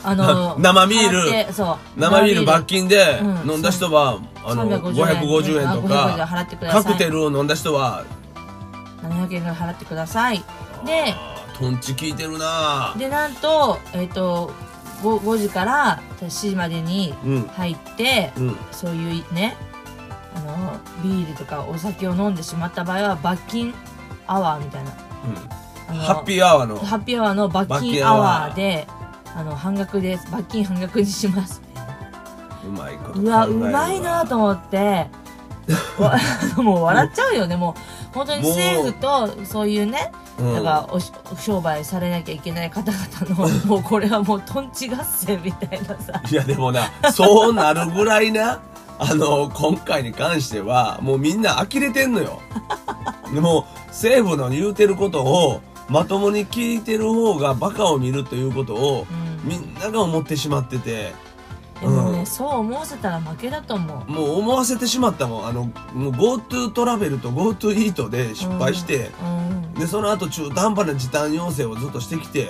[0.04, 1.54] あのー 生ビール。
[1.54, 2.00] そう。
[2.00, 5.90] 生ビール罰金でうん飲んだ人は、あの350 550円。
[5.90, 6.84] とあ550円か払ってください。
[6.84, 8.04] カクテルを飲んだ人は
[9.02, 10.44] 700円ぐらい払ってください。
[10.86, 12.94] であートンチ効いてるな。
[12.98, 14.52] でなんとえっ、と
[15.02, 17.48] 5, 5時から7時までにうん。
[17.56, 18.58] 入ってうん。
[18.72, 19.58] そういうね
[20.36, 20.74] あの
[21.04, 23.74] ビールとかお酒を飲んでしまった場合は罰金
[24.28, 24.92] アワーみたいな。
[24.92, 25.59] あの
[25.98, 26.78] ハッピーアワーの。
[26.78, 28.88] ハッピーアワーの罰金アワーで
[29.36, 31.62] あの半額です罰金半額にします
[32.66, 35.08] うまいことうわうまいなと思って。
[36.00, 36.18] わ
[36.58, 37.56] もう笑っちゃうよね。
[37.56, 40.54] もう本当に政府とそういうねうん。
[40.56, 46.22] だからおし商売されなきゃいけない方々の もうこれはもうトンチ合戦みたいなさ。
[46.30, 48.62] いやでもなそうなるぐらいな
[48.98, 52.42] あの今回に関してはもうみんな呆れてんのよ。
[53.34, 59.14] でも政府の言うてることをまともに聞いてる方がバカを見るということをう
[59.48, 59.50] ん。
[59.50, 61.14] みんなが思ってしまってて。
[61.82, 62.26] でもね、うん。
[62.26, 64.12] そう思わせたら負けだと思う。
[64.12, 65.48] もう思わせてしまったもん。
[65.48, 69.74] あのもう GoTo トラベルと GoTo イートで失敗して、うん。
[69.76, 72.50] でその後中途半端な時短要請をずっとしてきて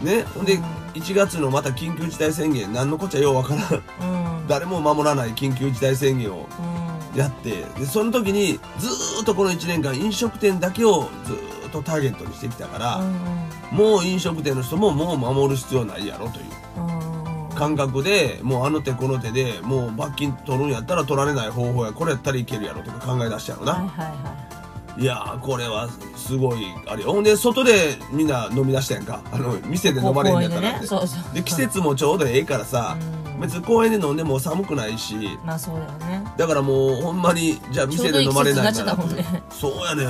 [0.00, 0.06] うん。
[0.06, 0.22] ね。
[0.22, 0.44] ほん。
[0.44, 4.38] でうん1月のまた緊急事態宣言何のこっちゃようわからん。
[4.38, 4.46] うん。
[4.46, 6.46] 誰も守らない緊急事態宣言を
[7.12, 7.18] うん。
[7.18, 7.64] やって。
[7.78, 13.02] でその時にずーっとこの1年間飲食店だけをずーっとターゲットにしてきたから、
[13.70, 16.44] もう飲食店の人ももう守る必要ないやろという。
[17.54, 25.04] 感覚でもうあの手この手でもう罰金取るんやったら取られない方法やこれやったらいけるやろとか考え出したやろな、はいはいはい。
[25.04, 27.12] やーこれはすごいあれよ。
[27.12, 29.20] ほんで外でみんな飲み出したやんか。
[29.32, 30.88] あの店で飲まれへんやったらって。
[31.32, 32.96] で季節もちょうどええからさ、
[33.36, 33.40] うん。
[33.40, 35.38] 別に公園で飲んでも寒くないし。
[35.44, 36.24] まあそうだよね。
[36.36, 38.96] だからもうほんまにじゃあ店で飲まれないなら
[39.50, 40.06] そうやね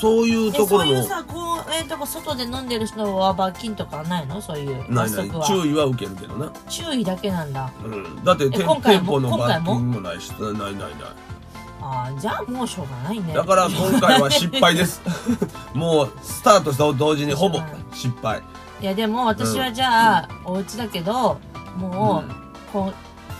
[0.00, 0.86] そういうえところも。
[0.86, 4.40] そういうさ公園とか外で飲んでる人は罰金とかないの？
[4.40, 5.30] そういうないない。
[5.46, 7.70] 注意は受けるけどな、注意だけなんだ。
[7.84, 10.92] うん、だって店舗の罰金もないしないないない。
[11.80, 13.32] ああじゃあもうしょうがないね。
[13.32, 15.00] だから今回は失敗です。
[15.74, 17.60] もうスタートしたと同時にほぼ
[17.92, 18.42] 失敗。
[18.80, 21.38] いやでも私はじゃあ、お家だけど
[21.76, 22.82] もう、うん。
[22.82, 22.92] 今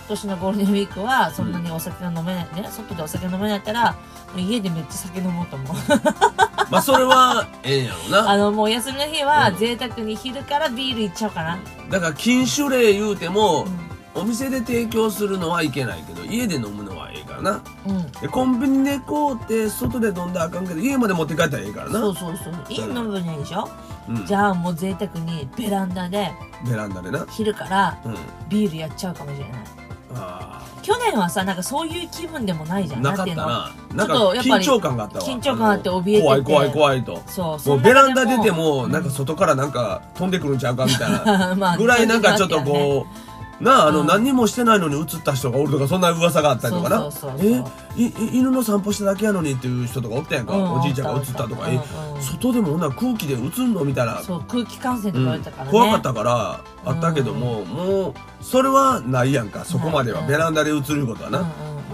[0.09, 2.47] 年のゴールデンウィークはそんなにお酒が飲めない。
[2.55, 3.95] ね外でお酒飲めないったら
[4.37, 5.75] 家でめっちゃ酒飲もうと思う。
[6.69, 8.29] まあそれはええんやろな。
[8.29, 9.57] あのもうお休みの日はうん。
[9.57, 11.57] 贅沢に昼からビールいっちゃおうかな、
[11.89, 17.63] だから禁酒令言うても、うお店で提供するのはいけないけど家で飲むのはええからな。
[17.87, 18.11] うん。
[18.11, 21.99] でコンビニで買うて外で飲んだらあかんけど家まで持って帰ったらええからな。
[21.99, 22.53] そうそうそう。
[22.69, 23.69] いい飲む分にはいいでしょ、
[24.09, 26.31] うん、じゃあもう贅沢にベランダで
[26.67, 27.25] ベランダでな。
[27.29, 28.15] 昼からうん。
[28.49, 29.59] ビールやっちゃうかもしれない。
[30.15, 33.05] あ去年はさなんかそういう気分でもないじゃん。
[33.05, 33.71] あなかってたな。
[33.95, 35.25] なんか緊張感があったわ。
[35.25, 36.21] 緊張感あっての怯えてて。
[36.21, 37.21] 怖い怖い怖いと。
[37.27, 43.28] そうもうベランダ出てももなんか外からなんか飛んでくるんちゃうかみたいな まあぐらいなんかちょっとこう
[43.61, 44.07] なああのうん。
[44.07, 47.09] 何にもしてないのに映った人がおるとかそんな噂があったりとかな。
[47.37, 47.63] え
[48.33, 51.67] 犬の散歩しただけやのにっていう人とかおったやんかうんおじいちゃんが映ったとか。
[51.67, 54.19] えうんうん外でもなら空気で映んのみたいな。
[54.19, 59.63] そう空気感染とかわれたからね、怖かったからあったけどももうそれはないやんか。
[59.63, 61.39] そこまではうんベランダで映ることはな。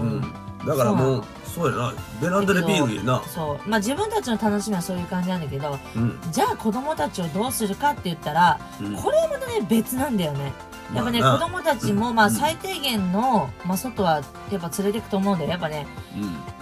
[0.00, 0.32] うん
[0.66, 1.94] だからもうそうやな。
[2.20, 3.22] ベランダでビールいいな。
[3.28, 3.68] そう。
[3.68, 6.18] まあ自分たちの楽しみはそういう感じなんだけどうん。
[6.32, 8.94] じゃあ子供たちをどうするかって言ったら、うん。
[8.96, 10.52] これはまたね別なんだよね
[10.94, 12.32] やっぱね、子供たちもまあうん。
[12.32, 15.50] 最低限の、まあ、外はやっぱ連れてくと思うんだよ。
[15.50, 15.86] やっぱね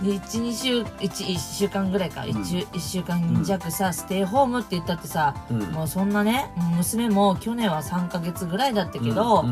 [0.00, 0.08] うん。
[0.08, 2.22] 12週 1, 一週間ぐらいか。
[2.22, 5.60] 1,、一週間弱さ、ステイホームって言ったってさ、うん。
[5.72, 9.44] もうそんなね娘も去年は3ヶ月ぐらいだったけど、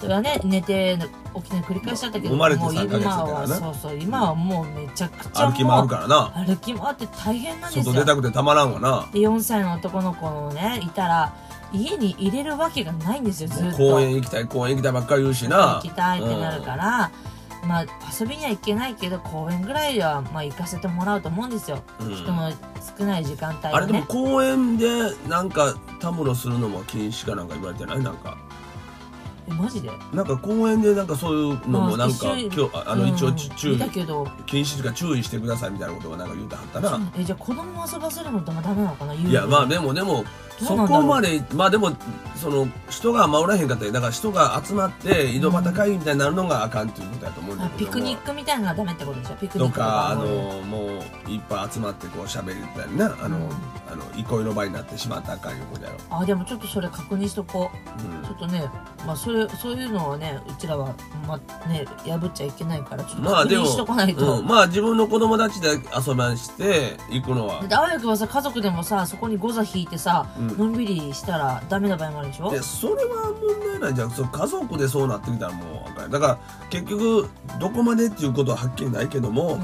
[0.00, 0.98] それはね寝て
[1.34, 6.32] 起きて繰り返しちゃったけどもう3ヶ月今はそうそう今はもうめちゃくちゃ歩き回るからな。
[6.46, 9.08] 歩き回って大変なんです外よ出たくてたまらんわな。
[9.12, 11.34] で4歳の男の子のねいたら
[11.74, 13.76] 家に入れるわけがないんですよずっと。
[13.76, 15.76] 公園行きたい公園行きたいばっかり言うしな。
[15.76, 17.10] 行きたいってなるから、
[17.66, 17.86] まあ
[18.18, 22.14] 遊びには行けないけど公園ぐらいはまあ行かせてもらうと思うんですよ、うん。
[22.14, 22.52] 人の
[22.98, 24.88] 少ない時間帯あれでも公園で
[25.28, 28.00] なんかたむろするのも禁止かなんか言われてない？
[28.02, 28.36] なんか
[29.48, 29.90] えマジで？
[30.12, 33.78] なんか公園でなんかそういうのもなんかまあ今日ああの一応うん注意。
[34.46, 39.14] 禁止とか注意してくださいみたいなことがなんか言うてはったなえじゃあ子供を遊ばせるのってもダメなのかな？
[39.14, 40.24] いやまあでもでも
[40.58, 41.90] そこまでまあでも
[42.36, 49.34] その人が守らへんかったりだから人が集まって井戸端会議みたいになるのがあかんっていうことやと思うんだあけどピクニックみたいなのがダメってことでしょ？
[49.36, 50.24] ピクニッとクかあの
[50.62, 51.23] もう
[51.54, 53.16] ぱい集まってこう喋ったりな。
[53.22, 53.50] あの、うん。
[53.86, 58.26] あの憩いの場になってしまったらあかんいうことやろ、あでもちょっとそれ確認しとこう。
[58.26, 58.64] ちょっとね
[59.06, 60.96] まあそれそういうのはねうちらは
[61.28, 64.46] まあね破っちゃいけないからちょっと確まあでも認しとかないと、うん。
[64.46, 67.60] まあ自分の子供たちで遊ばして行くのは。
[67.60, 70.58] だってあわやくはさ家族でもさそこにゴザ引いてさ、うん。
[70.58, 72.50] のんびりしたらダメな場合もあるでしょ？
[72.50, 73.94] でそれは問題ない。
[73.94, 76.38] じゃんそう家族でそうなってきたらもうだから
[76.70, 77.28] 結局
[77.60, 79.60] どこまでっていうことははっきりないけども、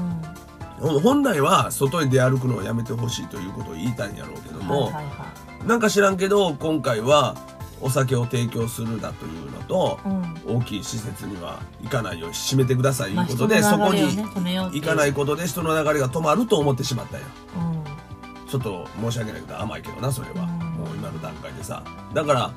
[0.81, 5.25] 本来は外に出歩くのをやめてほしいということを言いたいんやろうけども、はいはいは
[5.65, 7.35] なんか知らんけど今回は
[7.81, 10.09] お酒を提供するだというのと、い
[10.49, 10.59] うん。
[10.59, 14.81] 大きい施設には行かないように閉めてくださいとまあいうことで、そこに人の流れをね止めようっていう。
[14.83, 17.23] 行かないことで人の流れが止まると思ってしまったよ
[17.55, 18.49] うん。
[18.49, 20.49] ちょっと申し訳ないけど甘いけどなそれは、うん。
[20.49, 21.83] もう今の段階でさ。
[22.13, 22.51] だから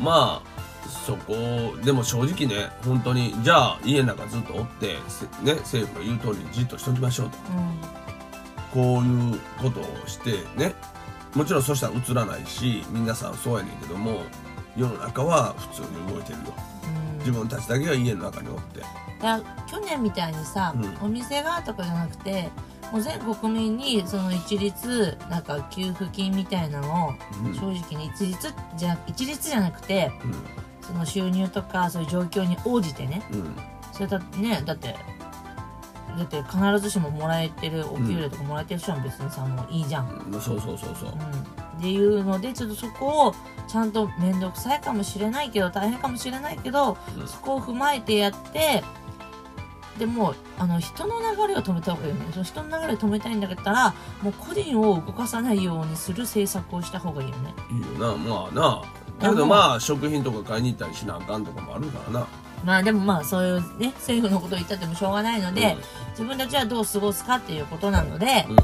[0.00, 0.57] まあ
[0.88, 1.34] そこ
[1.84, 7.38] でも正直ね本当にじゃあ家の中ずっとおって、せね、政府の言う通りにじっとしときましょうと。
[8.72, 10.74] こういうことをしてね
[11.34, 14.22] もちろんそしたら映らないし皆さんそうやねんけども
[14.76, 16.54] 世の中は普通に動いてるよ。
[16.84, 17.18] うん。
[17.18, 18.82] 自分たちだけが家の中におって。
[19.68, 21.06] 去年みたいにさ、うん。
[21.06, 22.50] お店がとかじゃなくて
[22.92, 27.14] もう全国民にその一律なんか給付金みたいなのを
[27.44, 27.54] うん。
[27.54, 30.12] 正直に一律じゃ一律じゃなくて
[30.88, 33.22] その収入とかそういう状況に応じてね。
[33.30, 33.40] うん。
[33.40, 33.56] うん
[33.92, 34.94] それだってねだって
[36.16, 40.40] だって必ずしももらえてるお給料とかもらえてる人は別にさもういいじゃん、うん。
[40.40, 41.10] そうそうそうそう。
[41.10, 43.34] うん、っていうのでちょっとそこを
[43.66, 47.26] ちゃんと面倒くさいかもしれないけど大変かもしれないけど、うん。
[47.26, 48.84] そこを踏まえてやって
[49.98, 52.26] でもあの人の流れを止めた方がいいよね。
[52.30, 57.52] その人の流れを止めたいんだったらもう個人を動かさないようにする政策をした方がいいよね。
[57.72, 58.16] いいよな。
[58.16, 58.60] まあな。
[58.60, 58.82] だ
[59.20, 62.26] けどまあ食品とか買いに行ったりしなあかんとかもあるからな。
[62.64, 65.76] まあでもまあそういうね政府のことを言ったってもしょうがないので、
[66.10, 68.56] 自分たちはどう過ごすかっていうことなので、うん。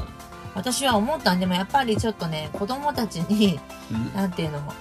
[0.53, 3.59] 私は思ったんでもやっぱりちょっとね子供たちに
[3.91, 4.13] うん。
[4.13, 4.73] なんていうのま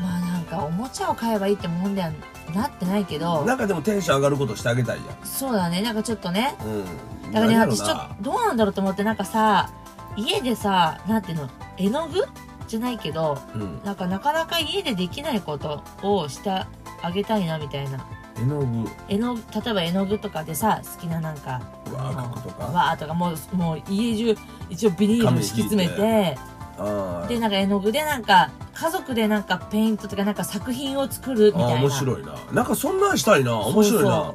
[0.00, 2.10] あなんかおもちゃを買えばいいってもんでは
[2.54, 7.32] なってないけどなんかでもテンション上がることしてあげたいやそうだねなんかちょっとねんうん。
[7.32, 9.70] だからね私ちょっとどうなんだろうと思ってなんかさ
[10.16, 12.24] 家でさなんていうの絵の具
[12.70, 13.80] じゃないけどうん。
[13.84, 16.66] なんかなかなか家でできないことをしてあ
[17.12, 17.98] げたいなみたいな。
[18.40, 18.88] 絵の具。
[19.08, 19.40] 絵の例
[19.70, 21.60] えば絵の具とかでさ好きななんか
[21.92, 22.64] わーとか。
[22.66, 24.36] わーとかもうもう家中
[24.70, 26.38] 一応ビニールに敷き詰め紙て。
[26.78, 31.80] あでなんか絵の具でなんか家族でなんかペイントとかなんか作品を作るみあたいな。
[31.82, 32.34] 面白いな。
[32.52, 33.58] なんかそんなんしたいな。
[33.58, 34.10] 面白いな。
[34.10, 34.34] そ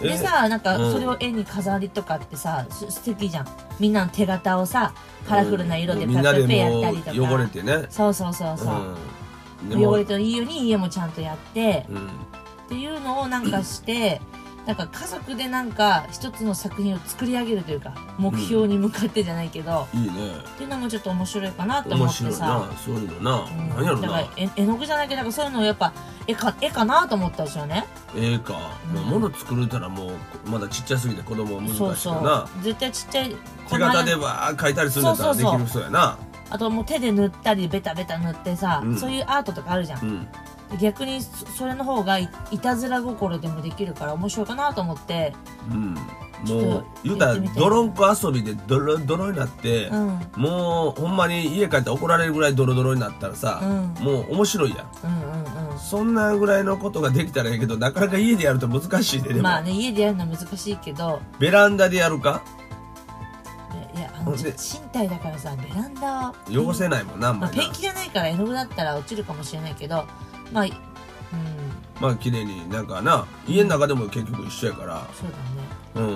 [0.00, 0.92] でさなんかうん。
[0.92, 3.46] それを絵に飾りとかってさ、す素敵じゃん。
[3.78, 4.92] みんなの手形をさ
[5.28, 6.10] カラフルな色でうん。
[6.10, 7.34] みんなでペッペやったりもとか。
[7.34, 7.86] う汚れてね。
[7.90, 8.96] そうそうそうそう、
[9.70, 9.86] うん。
[9.86, 11.86] 汚れていいように家もちゃんとやって。
[11.88, 12.06] うん。
[12.06, 12.08] っ
[12.68, 14.20] ていうのをなんかして
[14.66, 20.10] なんか家族でなんか一つの作品を作り上げるというか目標に向かってじゃないけど、いいね。
[20.36, 22.38] っていうのもちょっと面白いかなと思って面白いな。
[22.38, 23.44] さ、そういうのな。
[23.44, 23.68] うん。
[23.70, 24.02] 何やろな。
[24.02, 25.92] だから絵絵の具じゃないけどなんかそういうのをやっぱ
[26.26, 27.86] 絵か絵かなと思ったんですよね。
[28.14, 28.54] ええか。
[28.90, 28.94] うん。
[28.96, 30.12] まあ物作るたらも
[30.46, 32.14] うまだちっちゃすぎて子供は難しいそうそう。
[32.16, 33.36] よな絶対ちっちゃい
[33.68, 36.18] 手形でわー描いたりするんだったらできる人やな。
[36.50, 38.98] あともう手で塗ったりベタベタ塗ってさ、うん。
[38.98, 40.28] そういうアートとかあるじゃん、うん
[40.78, 45.34] 逆にそそれの方がいいたずら心でもできるから面白いかなと思って。
[45.70, 45.96] うん。
[46.46, 50.20] もう言うたら泥んこ遊びでドロドロになってうん。
[50.36, 54.04] もうほんまに家帰って怒られるぐらいドロドロになったらさうん。
[54.04, 54.88] もう面白いやん。
[55.04, 55.36] うんう
[55.76, 61.20] んそんなぐらいのことができたらいいけどなかなか家でやると難しいででまあね家でやるのは難しいけど。
[61.38, 62.42] ベランダでやるか？
[63.94, 64.54] いやあの賃
[64.92, 66.34] 貸だからさベランダ。
[66.50, 70.04] 汚せないもんなまあ、ペンキじゃないから絵の具だったら落ちるかもしれないけど
[70.52, 70.70] まあうん。
[72.00, 75.06] まあ綺麗になんかな家の中でも結局一緒やから。
[75.14, 75.30] そう
[75.94, 76.08] だね。
[76.08, 76.14] うん。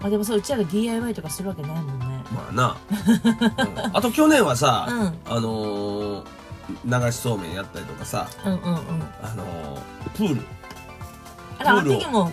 [0.00, 2.24] まあでもそううちらが DIY とかするわけないもんね。
[2.32, 3.96] まあな、うん。
[3.96, 5.32] あと去年はさ、うん。
[5.36, 6.24] あのー
[6.84, 8.76] 流しそうめんやったりとかさうんうんうん。
[9.22, 9.80] あのー
[10.14, 10.42] プール。
[11.58, 12.00] あれあのプールを。
[12.00, 12.32] 時も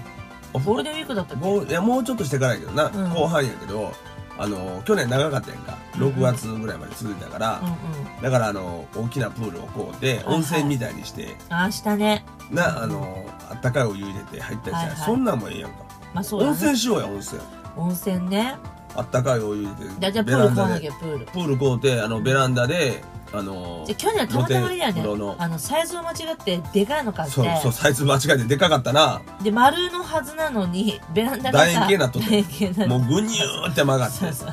[0.53, 1.69] おゴールデンウィークだったっけ？
[1.71, 3.09] いやもうちょっとしてからやけどな、うん。
[3.13, 3.91] 後半やけど
[4.39, 5.77] あのー去年長かったやんか。
[5.95, 8.21] うん6月ぐらいまで続いたから、うんうん。
[8.21, 12.23] だからあのー大きなプールをこうではい温泉みたいにして、ああしたね。
[12.51, 14.97] なあのーあったかいお湯入れて入ったりしたら、はいはい。
[15.05, 15.77] そんなんもええやんか、
[16.13, 16.51] まあそうだね。
[16.51, 17.41] 温泉しようや温泉。
[17.77, 18.57] 温泉ね
[18.97, 21.25] あったかいお湯入れてじゃあプール買わなできゃプール。
[21.27, 25.35] プール買うてあのベランダであのじゃあ去年はたまたまあれだよね。
[25.37, 27.35] あのサイズを間違ってでかいの買って。
[27.35, 29.21] そうそうサイズ間違えてでかかったな。
[29.43, 32.27] で丸のはずなのにベランダがさ楕円形なっとった。
[32.29, 34.17] 楕円形になっもうぐにゅーって曲がって。
[34.17, 34.51] そうそう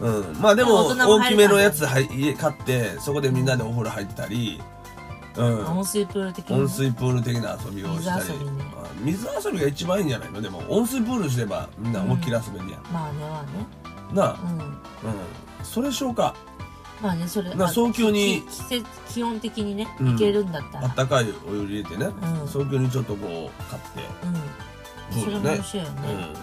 [0.00, 0.32] そうう。
[0.32, 2.06] ん、まあでも大きめのやつ買っ
[2.64, 4.60] てそこでみんなでお風呂入ったり、
[5.36, 6.56] うん、温水プール的な。
[6.56, 8.24] 温水プール的な遊びをしたり。
[8.24, 8.52] 水遊びね。
[8.74, 10.42] まあ水遊びが一番いいんじゃないの？
[10.42, 13.48] でも温水プールすればみんな思いっきり遊べるやん、まあねまあね。
[14.12, 14.58] なあ、うん。
[14.58, 14.64] うん、
[15.62, 16.34] それしようか
[17.00, 17.54] まあねそれ。
[17.54, 18.42] な早急に。
[18.42, 20.14] き季節基本的にねうん。
[20.14, 20.84] いけるんだったら。
[20.84, 22.48] あったかいお湯入れてね、うん。
[22.48, 24.00] 早急にちょっとこう買って。
[25.14, 25.22] うん。
[25.22, 26.34] それも面白いよね。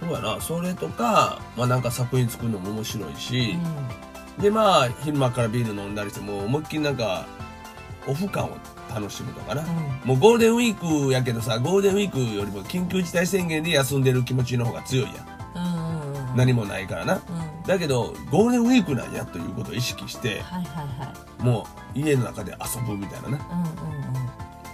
[0.00, 0.40] うん、そうやな。
[0.40, 3.56] それとか、まあ、なんか作品作るのも面白いし。
[4.38, 4.42] う、ん。
[4.42, 7.26] でまあ昼間からビール飲んだりしてもう思いっきりなんか
[8.06, 8.56] オフ感を
[8.88, 9.68] 楽しむとかな、うん。
[10.04, 15.14] もうゴールデンウィークやけどさゴールデンウィークよりも緊急事態宣言で休んでる気持ちの方が強いやん、
[15.54, 16.36] うんうんうん。
[16.36, 17.14] 何もないからな。
[17.14, 17.22] うん。
[17.66, 21.42] だけどゴールデンウィークなんやということを意識してはいはいはい。
[21.42, 23.40] もう家の中で遊ぶみたいなね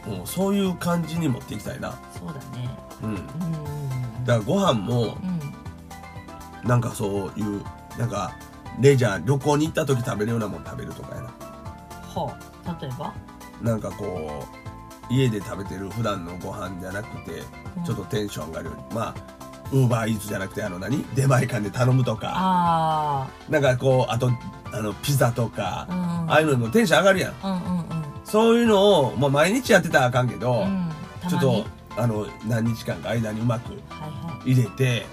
[0.08, 0.18] うんうんうん。
[0.18, 1.98] もうそういう感じに持っていきたいな。
[2.18, 2.70] そうだね。
[3.02, 4.24] うんうんうんうん。
[4.24, 6.68] だからご飯もうん。
[6.68, 7.62] なんかそういう
[7.98, 8.36] なんか
[8.80, 11.30] レジャー旅行に行った時食べるようなもん食べるとかやな。
[12.08, 13.14] ほう例えば？
[13.62, 14.44] なんかこ
[15.10, 17.42] う家で食べてる普段のご飯じゃなくて
[17.76, 17.84] うん。
[17.84, 18.66] ちょっとテンション上がる。
[18.66, 19.14] ようにまあ
[19.72, 21.04] ウーバーイーツじゃなくてあの何？
[21.14, 22.32] 出前館で頼むとか。
[22.34, 24.30] あなんかこうあと
[24.72, 25.94] あのピザとかあ
[26.24, 26.30] うん。
[26.30, 27.34] ああいうのにもテンション上がるやん。
[27.42, 27.84] うんうんうん。
[28.24, 30.90] そういうのを、まあ、毎日やってたらあかんけど、うん。
[31.22, 31.66] たちょっと
[31.96, 34.52] あの何日間か間にうまくはいはい。
[34.52, 35.06] 入れて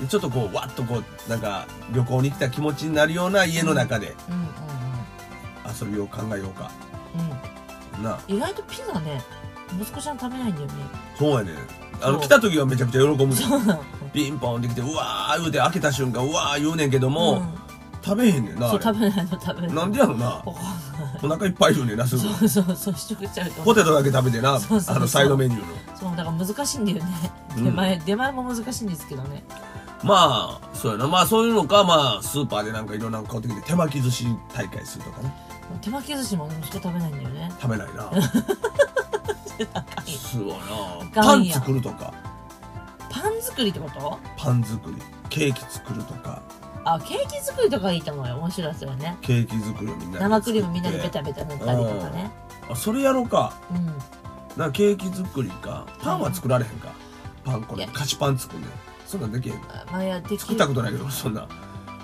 [0.00, 4.14] でちょっとこうわっとこうなんか旅行に来た気持ちになるような家の中で
[5.80, 6.70] 遊びを考えようか
[7.98, 8.02] うん。
[8.02, 8.18] な。
[8.28, 9.22] うん意外とピザね
[9.80, 10.72] 息子ちゃん食べないんだよね。
[11.18, 11.52] そうやね。
[12.00, 12.12] あそう。
[12.14, 13.84] の来た時はめちゃくちゃ喜ぶねそうなの。
[14.12, 17.54] ピンポンってきてうわー言うて開けた瞬間うわー言うねんけども、うん。
[18.02, 20.26] 食べへんねんなそう食べないの食べないなんでやろな。
[20.26, 20.64] わかんない。
[21.22, 22.22] お腹いっぱい言うねんなすぐ。
[22.22, 25.60] そうそうそう一口ちゃうとポテトだけ食べてなそうそうそうあのサイドメニュー
[25.90, 25.96] の。
[25.96, 27.04] そうだから難しいんだよね。
[27.56, 27.64] うん。
[27.64, 29.42] 出前、出前も難しいんですけどね。
[30.04, 31.08] まあそうやな。
[31.08, 35.34] まあそういうのかまあスーパーでなんかいろんなの買ってきて手巻き寿司大会するとかね
[35.80, 37.52] 手巻き寿司も息子食べないんだよね。
[37.60, 38.10] 食べないな。
[40.06, 40.58] すごいな。
[41.10, 42.12] かパン作るとか。
[43.10, 44.18] パン作りってこと？
[44.36, 44.96] パン作り。
[45.28, 46.42] ケーキ作るとか。
[46.84, 48.36] あケーキ作りとかいいと思うよ。
[48.36, 49.16] 面白いですよね。
[49.22, 52.30] ケーキ作りをみんなで生クリームみんなでベタベタ塗ったりとかね。
[52.70, 53.52] あそれやろうか。
[53.70, 53.86] うん。
[54.56, 55.86] なんかケーキ作りか。
[56.02, 56.88] パンは作られへんか。
[57.44, 58.70] パンこれ菓子パン作るねん
[59.06, 60.38] そんなんできへんあまあいやできる。
[60.40, 61.46] 作ったことないけどそんな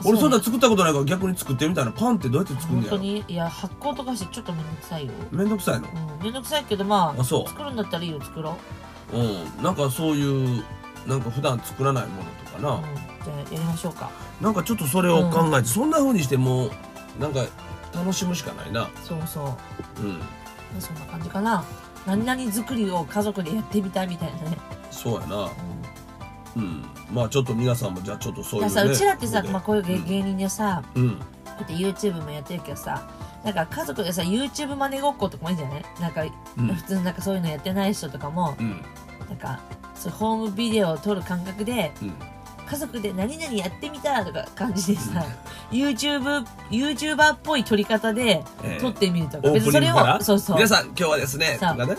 [0.04, 1.92] 俺そんなん作ったことないから逆に作ってみたいな。
[1.92, 3.24] パンってどうやって作るん本当に。
[3.28, 5.12] いや発酵とかしてちょっとめんどくさいよ。
[5.30, 5.88] めんどくさいの？
[5.88, 7.48] うんめんどくさいけどまああそう。
[7.48, 8.56] 作るんだったらいいよ作ろ
[9.12, 9.16] う。
[9.16, 9.62] うん。
[9.62, 10.64] なんかそういう
[11.06, 12.82] なんか普段作らないものとかな、うん
[13.24, 14.10] じゃあやりましょうか。
[14.40, 16.70] なんかちょっとそれを考えて、そんな風にしてもう
[17.20, 17.44] なんか
[17.94, 18.88] 楽しむしかないな。
[19.04, 19.44] そうそう。
[19.44, 19.54] ま
[20.00, 20.20] うん。
[20.76, 21.64] あそんな感じかな。
[22.04, 24.56] 何々作りを家族でやってみたいみたいなね、
[24.90, 25.36] そうやな。
[25.36, 25.50] うん
[26.56, 26.84] うん。
[27.12, 33.08] まあちょっと皆さんもじゃあちょっとそういうだからさうちらってさ、まあ、こういう芸芸人でさ、うん、こうやって YouTube もやってるけどさ
[33.44, 35.84] なんか家族でさ YouTube 真似ごっことかもいいんじゃない？
[36.00, 36.22] なんか、
[36.58, 36.66] うん。
[36.74, 38.80] 普通なんかそういうのやってない人とかもうん。
[39.28, 39.60] なんか
[39.94, 42.14] そうホームビデオを撮る感覚でうん。
[42.64, 45.26] 家族で何々やってみたとか感じでさ、
[45.70, 48.80] YouTube YouTuber っぽい撮り方でええ。
[48.80, 50.56] 撮ってみるとか、別にそれをそうそう。
[50.56, 51.96] 皆さん今日はですねとかね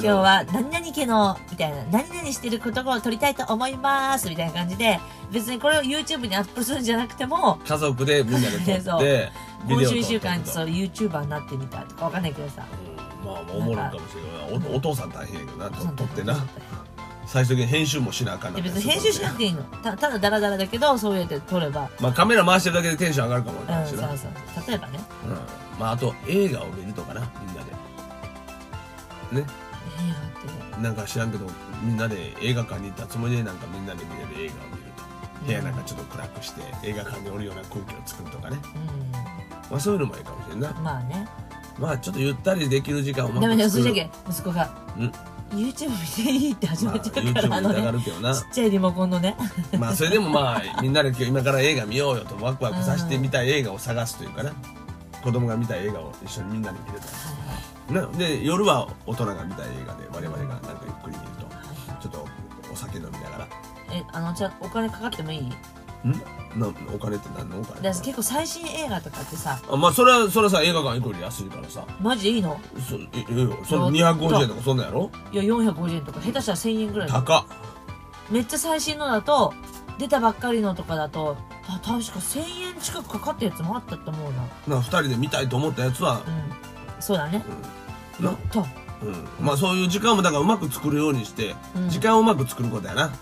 [0.00, 9.30] 日は何々家のみたいな何々してることを撮りたいと思いますみたいな感じで別にこれを YouTube にアップするんじゃなくても家族でみんなで撮って
[9.68, 12.62] 今週1週間そう YouTuber になってみたとかわかんないけどさ。
[12.88, 14.72] うんまあまあおもろいかもしれない。
[14.72, 16.34] おお父さん大変やけどなと撮ってな。
[16.34, 16.40] で
[17.26, 19.62] 最終的に編集もしなあかんな別に編集しなくていいの。
[19.82, 21.88] たただダラダラだけどそうやって撮れば。
[22.00, 24.68] まあカメラ回してるだけでテンション上がるかもわかうんんないしなそうそう。
[24.68, 25.00] 例えばね。
[25.26, 25.80] うん。
[25.80, 29.40] まああと映画を見るとかなみんなで。
[29.40, 29.46] ね
[30.80, 31.46] なんか知らんけど
[31.82, 35.46] みんなで映画館に行ったつもりでなんかみんなで見れる映画を見ると。
[35.46, 38.56] 部屋なんかちょっと暗くして映画館におるような空気を作るとかね。
[39.70, 40.70] まあそういうのもいいかもしれんな。
[40.70, 41.28] うんまあね。
[41.78, 45.12] まあちょっとゆったりできる時間をうまダメだよそれだけ息子がうん。
[45.50, 47.98] YouTube 見ていいって始まっちゃうから、YouTube あの見たがね。
[47.98, 49.36] るけどなちっちゃいリモコンのね。
[49.78, 54.52] まあそれでもまあみんなで今日今から映画見ようよとワクワクさせてみたい映画を探すというかな
[55.22, 57.06] 子供が見たい映画を一緒にみんなで見ると
[57.90, 61.46] なで夜は大人が見たい映画で我々がなんかゆっくり見ると
[62.00, 62.26] ちょっと
[62.72, 63.48] お酒飲みながら。
[63.92, 65.40] えあのじゃあお金かかってもいい？
[65.40, 65.50] ん？
[66.60, 67.76] なお金って何のお金？
[67.82, 71.86] だから結構最新映画とかってさあまあそれはそれはさ映画館行くより安いからさ。
[72.00, 72.58] マジでいいの？
[72.88, 75.10] そええよその250円とかそんなんやろ？
[75.32, 77.08] いや450円とか下手したら1000円ぐらい。
[77.08, 77.44] 高っ。
[78.30, 79.52] めっちゃ最新のだと
[79.98, 81.36] 出たばっかりのとかだと
[81.68, 82.40] あ確か1000
[82.74, 84.32] 円近くかかったやつもあったと思う
[84.66, 84.76] な。
[84.76, 86.73] な2人で見たいと思ったやつは、うん
[87.04, 87.44] そうだね。
[88.20, 88.30] うん。
[88.30, 91.90] ったうん、まあそういう時間もだからうまく作るようにして、うん。
[91.90, 93.12] 時間をうまく作ることやな。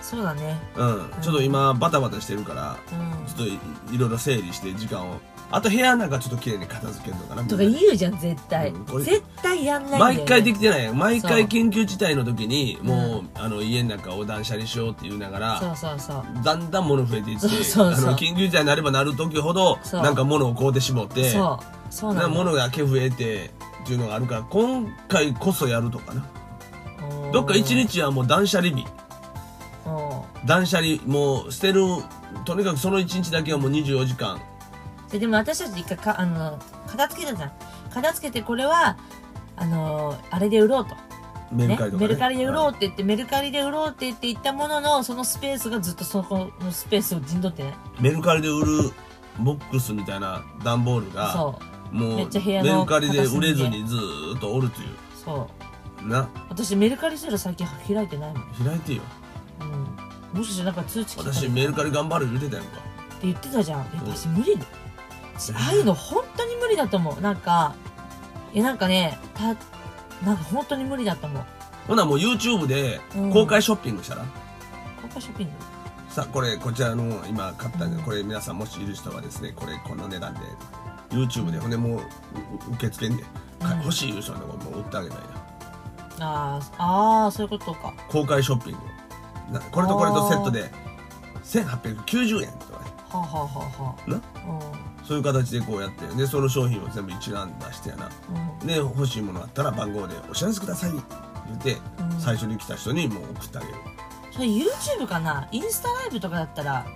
[0.00, 0.58] そうだね。
[0.76, 1.10] うん。
[1.20, 3.26] ちょっと今バタバタしてるからうん。
[3.26, 5.20] ちょっといいろいろ整理して時間を。
[5.50, 8.70] あと部屋なんかちょっと綺麗に片付けるのかなとか言うじゃん絶対、
[9.00, 10.92] 絶対やんない毎回できてない。
[10.92, 16.44] 毎回緊急事態の時にもう、うあの家の中を断捨離しようって言いながらそうそうそう。
[16.44, 23.50] だんだん物増えていって緊急事態になればなる時ほどなんか物を買うてしもってそうそうななの物がけ増えて
[23.82, 26.26] っていうのがあるから今回こそやるとかな。
[27.32, 28.86] どっか一日はもう断捨離日。
[30.44, 31.82] 断捨離もう捨てる
[32.44, 34.40] とにかくその一日だけはもう24時間。
[35.10, 37.52] ででも私たち一回かあの片付けたじゃん。
[37.90, 38.96] 片付けてこれは
[39.56, 40.96] あのあれで売ろうと。
[41.50, 42.08] メルカリとか、ね。
[42.08, 47.74] メルカリで売ろうって言って、メルカリで売ろうって言って言ったもののそのスペースがずっとそこのスペースを陣取ってね。
[48.00, 48.90] メルカリで売る
[49.38, 54.84] ボックスみたいな段ボールがそうもうめっちゃ部屋のメルカリで売れずにずーっとおるとい
[55.24, 55.48] そ
[56.02, 56.04] う。
[56.04, 56.28] うな。
[56.48, 59.02] 私メルカリすら最近開いてないもん、開いてよ。
[59.60, 59.64] う
[60.36, 62.78] ん、もしかしてなんか通知来たり私メルカリ頑張る言うてたやんか。
[62.78, 63.86] って言ってたじゃん。
[64.06, 67.20] 私無理ああいうの本当に無理だと思う。
[67.20, 67.74] なんか
[68.52, 71.44] いやなんかねたなんか本当に無理だと思う。
[71.86, 73.32] ほなもう YouTube でうん。
[73.32, 74.24] 公開ショッピングしたら、
[75.02, 75.52] 公開ショッピング？
[76.10, 80.40] さこれこちらの今買ったんでこれ皆さんもしいる人はですねこれこの値段で
[81.10, 82.02] YouTube でほんでもうう
[82.74, 83.28] 受け付けんで、か
[83.72, 83.80] うん。
[83.82, 85.24] 欲しいいう人はもう売ってあげたいな。
[86.20, 87.94] あーあーそういうことか。
[88.08, 88.78] 公開ショッピング。
[89.52, 90.70] なこれとこれとセットで
[91.44, 92.90] 1890円とかね。
[93.08, 94.16] はあ、はあはあはな？
[94.16, 98.10] あ、そういう形でこうやってでその商品を全部一覧出してやな。
[98.30, 98.66] うんうん。
[98.66, 100.90] で欲しいものあったら番号でお知らせください。
[100.90, 102.20] 言って、うん。
[102.20, 103.74] 最初に来た人にもう送ってあげる。
[104.32, 105.48] それ YouTube かな？
[105.52, 106.86] インスタライブとかだったら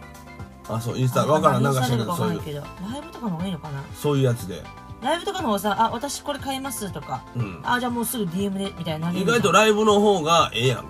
[0.69, 2.63] あそうインスタわからんなんか知らそういう。
[2.91, 3.83] ライブとかの方がいいのかな？
[3.95, 4.63] そういうやつで、
[5.03, 10.85] ライブとかの方がさあ私これ買いますとかうん、あじゃあもうすぐ DM でみたいになる意外とライブの方がええやんか。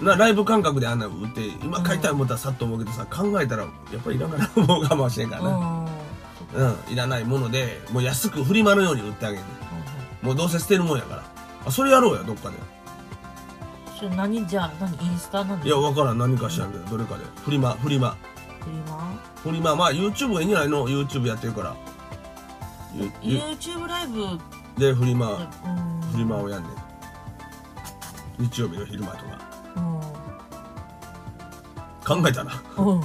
[0.00, 0.06] うん。
[0.06, 3.68] なライブ感覚であんなの売って今買いたい思ったらさっと思うけどさ考えたらや
[3.98, 5.48] っぱりいらないもう我慢してんからな。
[5.48, 6.66] うん。
[6.68, 9.42] うんいらないものでもう安くフリマのように売ってあげる。
[10.22, 11.24] もうどうせ捨てるもんやから。
[11.66, 12.56] あそれやろうやどっかで。
[13.98, 17.24] それ何じゃあ何インスタなんでいやわからん何か知らんけどどれかで。
[17.44, 18.16] フリマフリマ
[18.64, 19.20] フリマ？
[19.42, 19.76] フリマ。
[19.76, 21.76] まあ YouTube がいいんじゃないの？YouTube やってるから。
[22.94, 23.38] ゆゆ。
[23.38, 24.22] YouTube ライブ？
[24.24, 24.40] うん
[24.78, 25.36] でフリマ。
[26.10, 26.72] フリマをやんねん。
[28.38, 29.38] 日曜日の昼間とか。
[32.04, 32.62] 考えたな。
[32.76, 33.00] うん。
[33.00, 33.04] う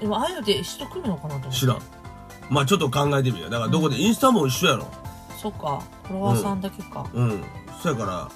[0.00, 1.56] でもああいうのって人来るのかなと思って。
[1.56, 1.78] 知らん。
[2.50, 3.50] まあちょっと考えてみよう。
[3.50, 4.00] だからどこで？
[4.00, 4.86] インスタも一緒やろ。
[5.36, 5.82] そっか。
[6.04, 7.08] フォロワーさんだけか。
[7.12, 7.42] うん。
[7.82, 8.30] そやから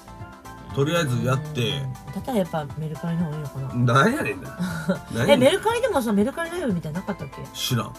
[0.77, 1.69] とりあえずやって。
[1.79, 3.93] うんだったらやっぱメルカリの方がいいのかな。
[3.93, 4.57] なんやねんな。
[5.13, 5.39] 何えやねん。
[5.39, 7.41] メルカリでもさメルカリライブみたいなのなかったっけ？
[7.53, 7.91] 知らん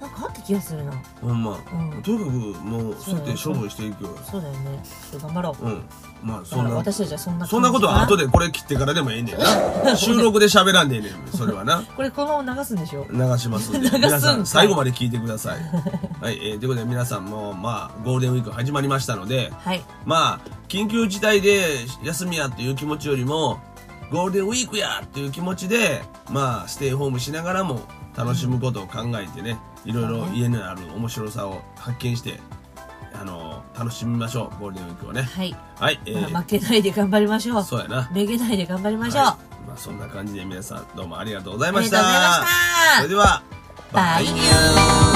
[0.00, 0.92] なんかあった気がするな。
[1.22, 1.54] ほんま、う
[1.98, 2.02] ん。
[2.02, 4.18] とにかくもうそうやって処分していくよ。
[4.30, 4.82] そうだよね。
[5.10, 5.64] ちょっと頑張ろう。
[5.64, 5.84] うん。
[6.22, 9.38] まあそんな私たちはそんなそんなことは後ででこれ切ってからでもええねん
[9.84, 9.96] な。
[9.96, 11.12] 収録で喋らんでええねん。
[11.36, 11.82] それはな。
[11.96, 13.06] これこのまま流すんでしょ？
[13.10, 13.90] 流しますんで。
[13.98, 15.58] 皆さん最後まで聞いてください。
[16.20, 19.82] はい、えー、ということで皆さんもまあゴールデンウィーク始まりましたのではい。
[20.04, 23.60] まあ緊急事態で休みやっていう気持ちよりも
[24.10, 27.80] ゴールデンウィークやっていう気持ちでまあステイホームしながらも
[28.16, 32.40] 楽しむことを考えてねいろいろ家にある面白さを発見して
[33.12, 35.22] あの楽しみましょうゴールデンウィークをね。
[35.22, 36.30] はい、はい、えー。
[36.30, 37.64] まあ負けないで頑張りましょう。
[37.64, 38.10] そうやな。
[38.12, 39.68] めげないで頑張りましょう、はい。
[39.68, 42.96] まあそんな感じで皆さんどうもありがとうございましありがとうございました。
[42.96, 43.42] それでは
[43.92, 44.24] バイ。
[44.24, 45.15] ニュー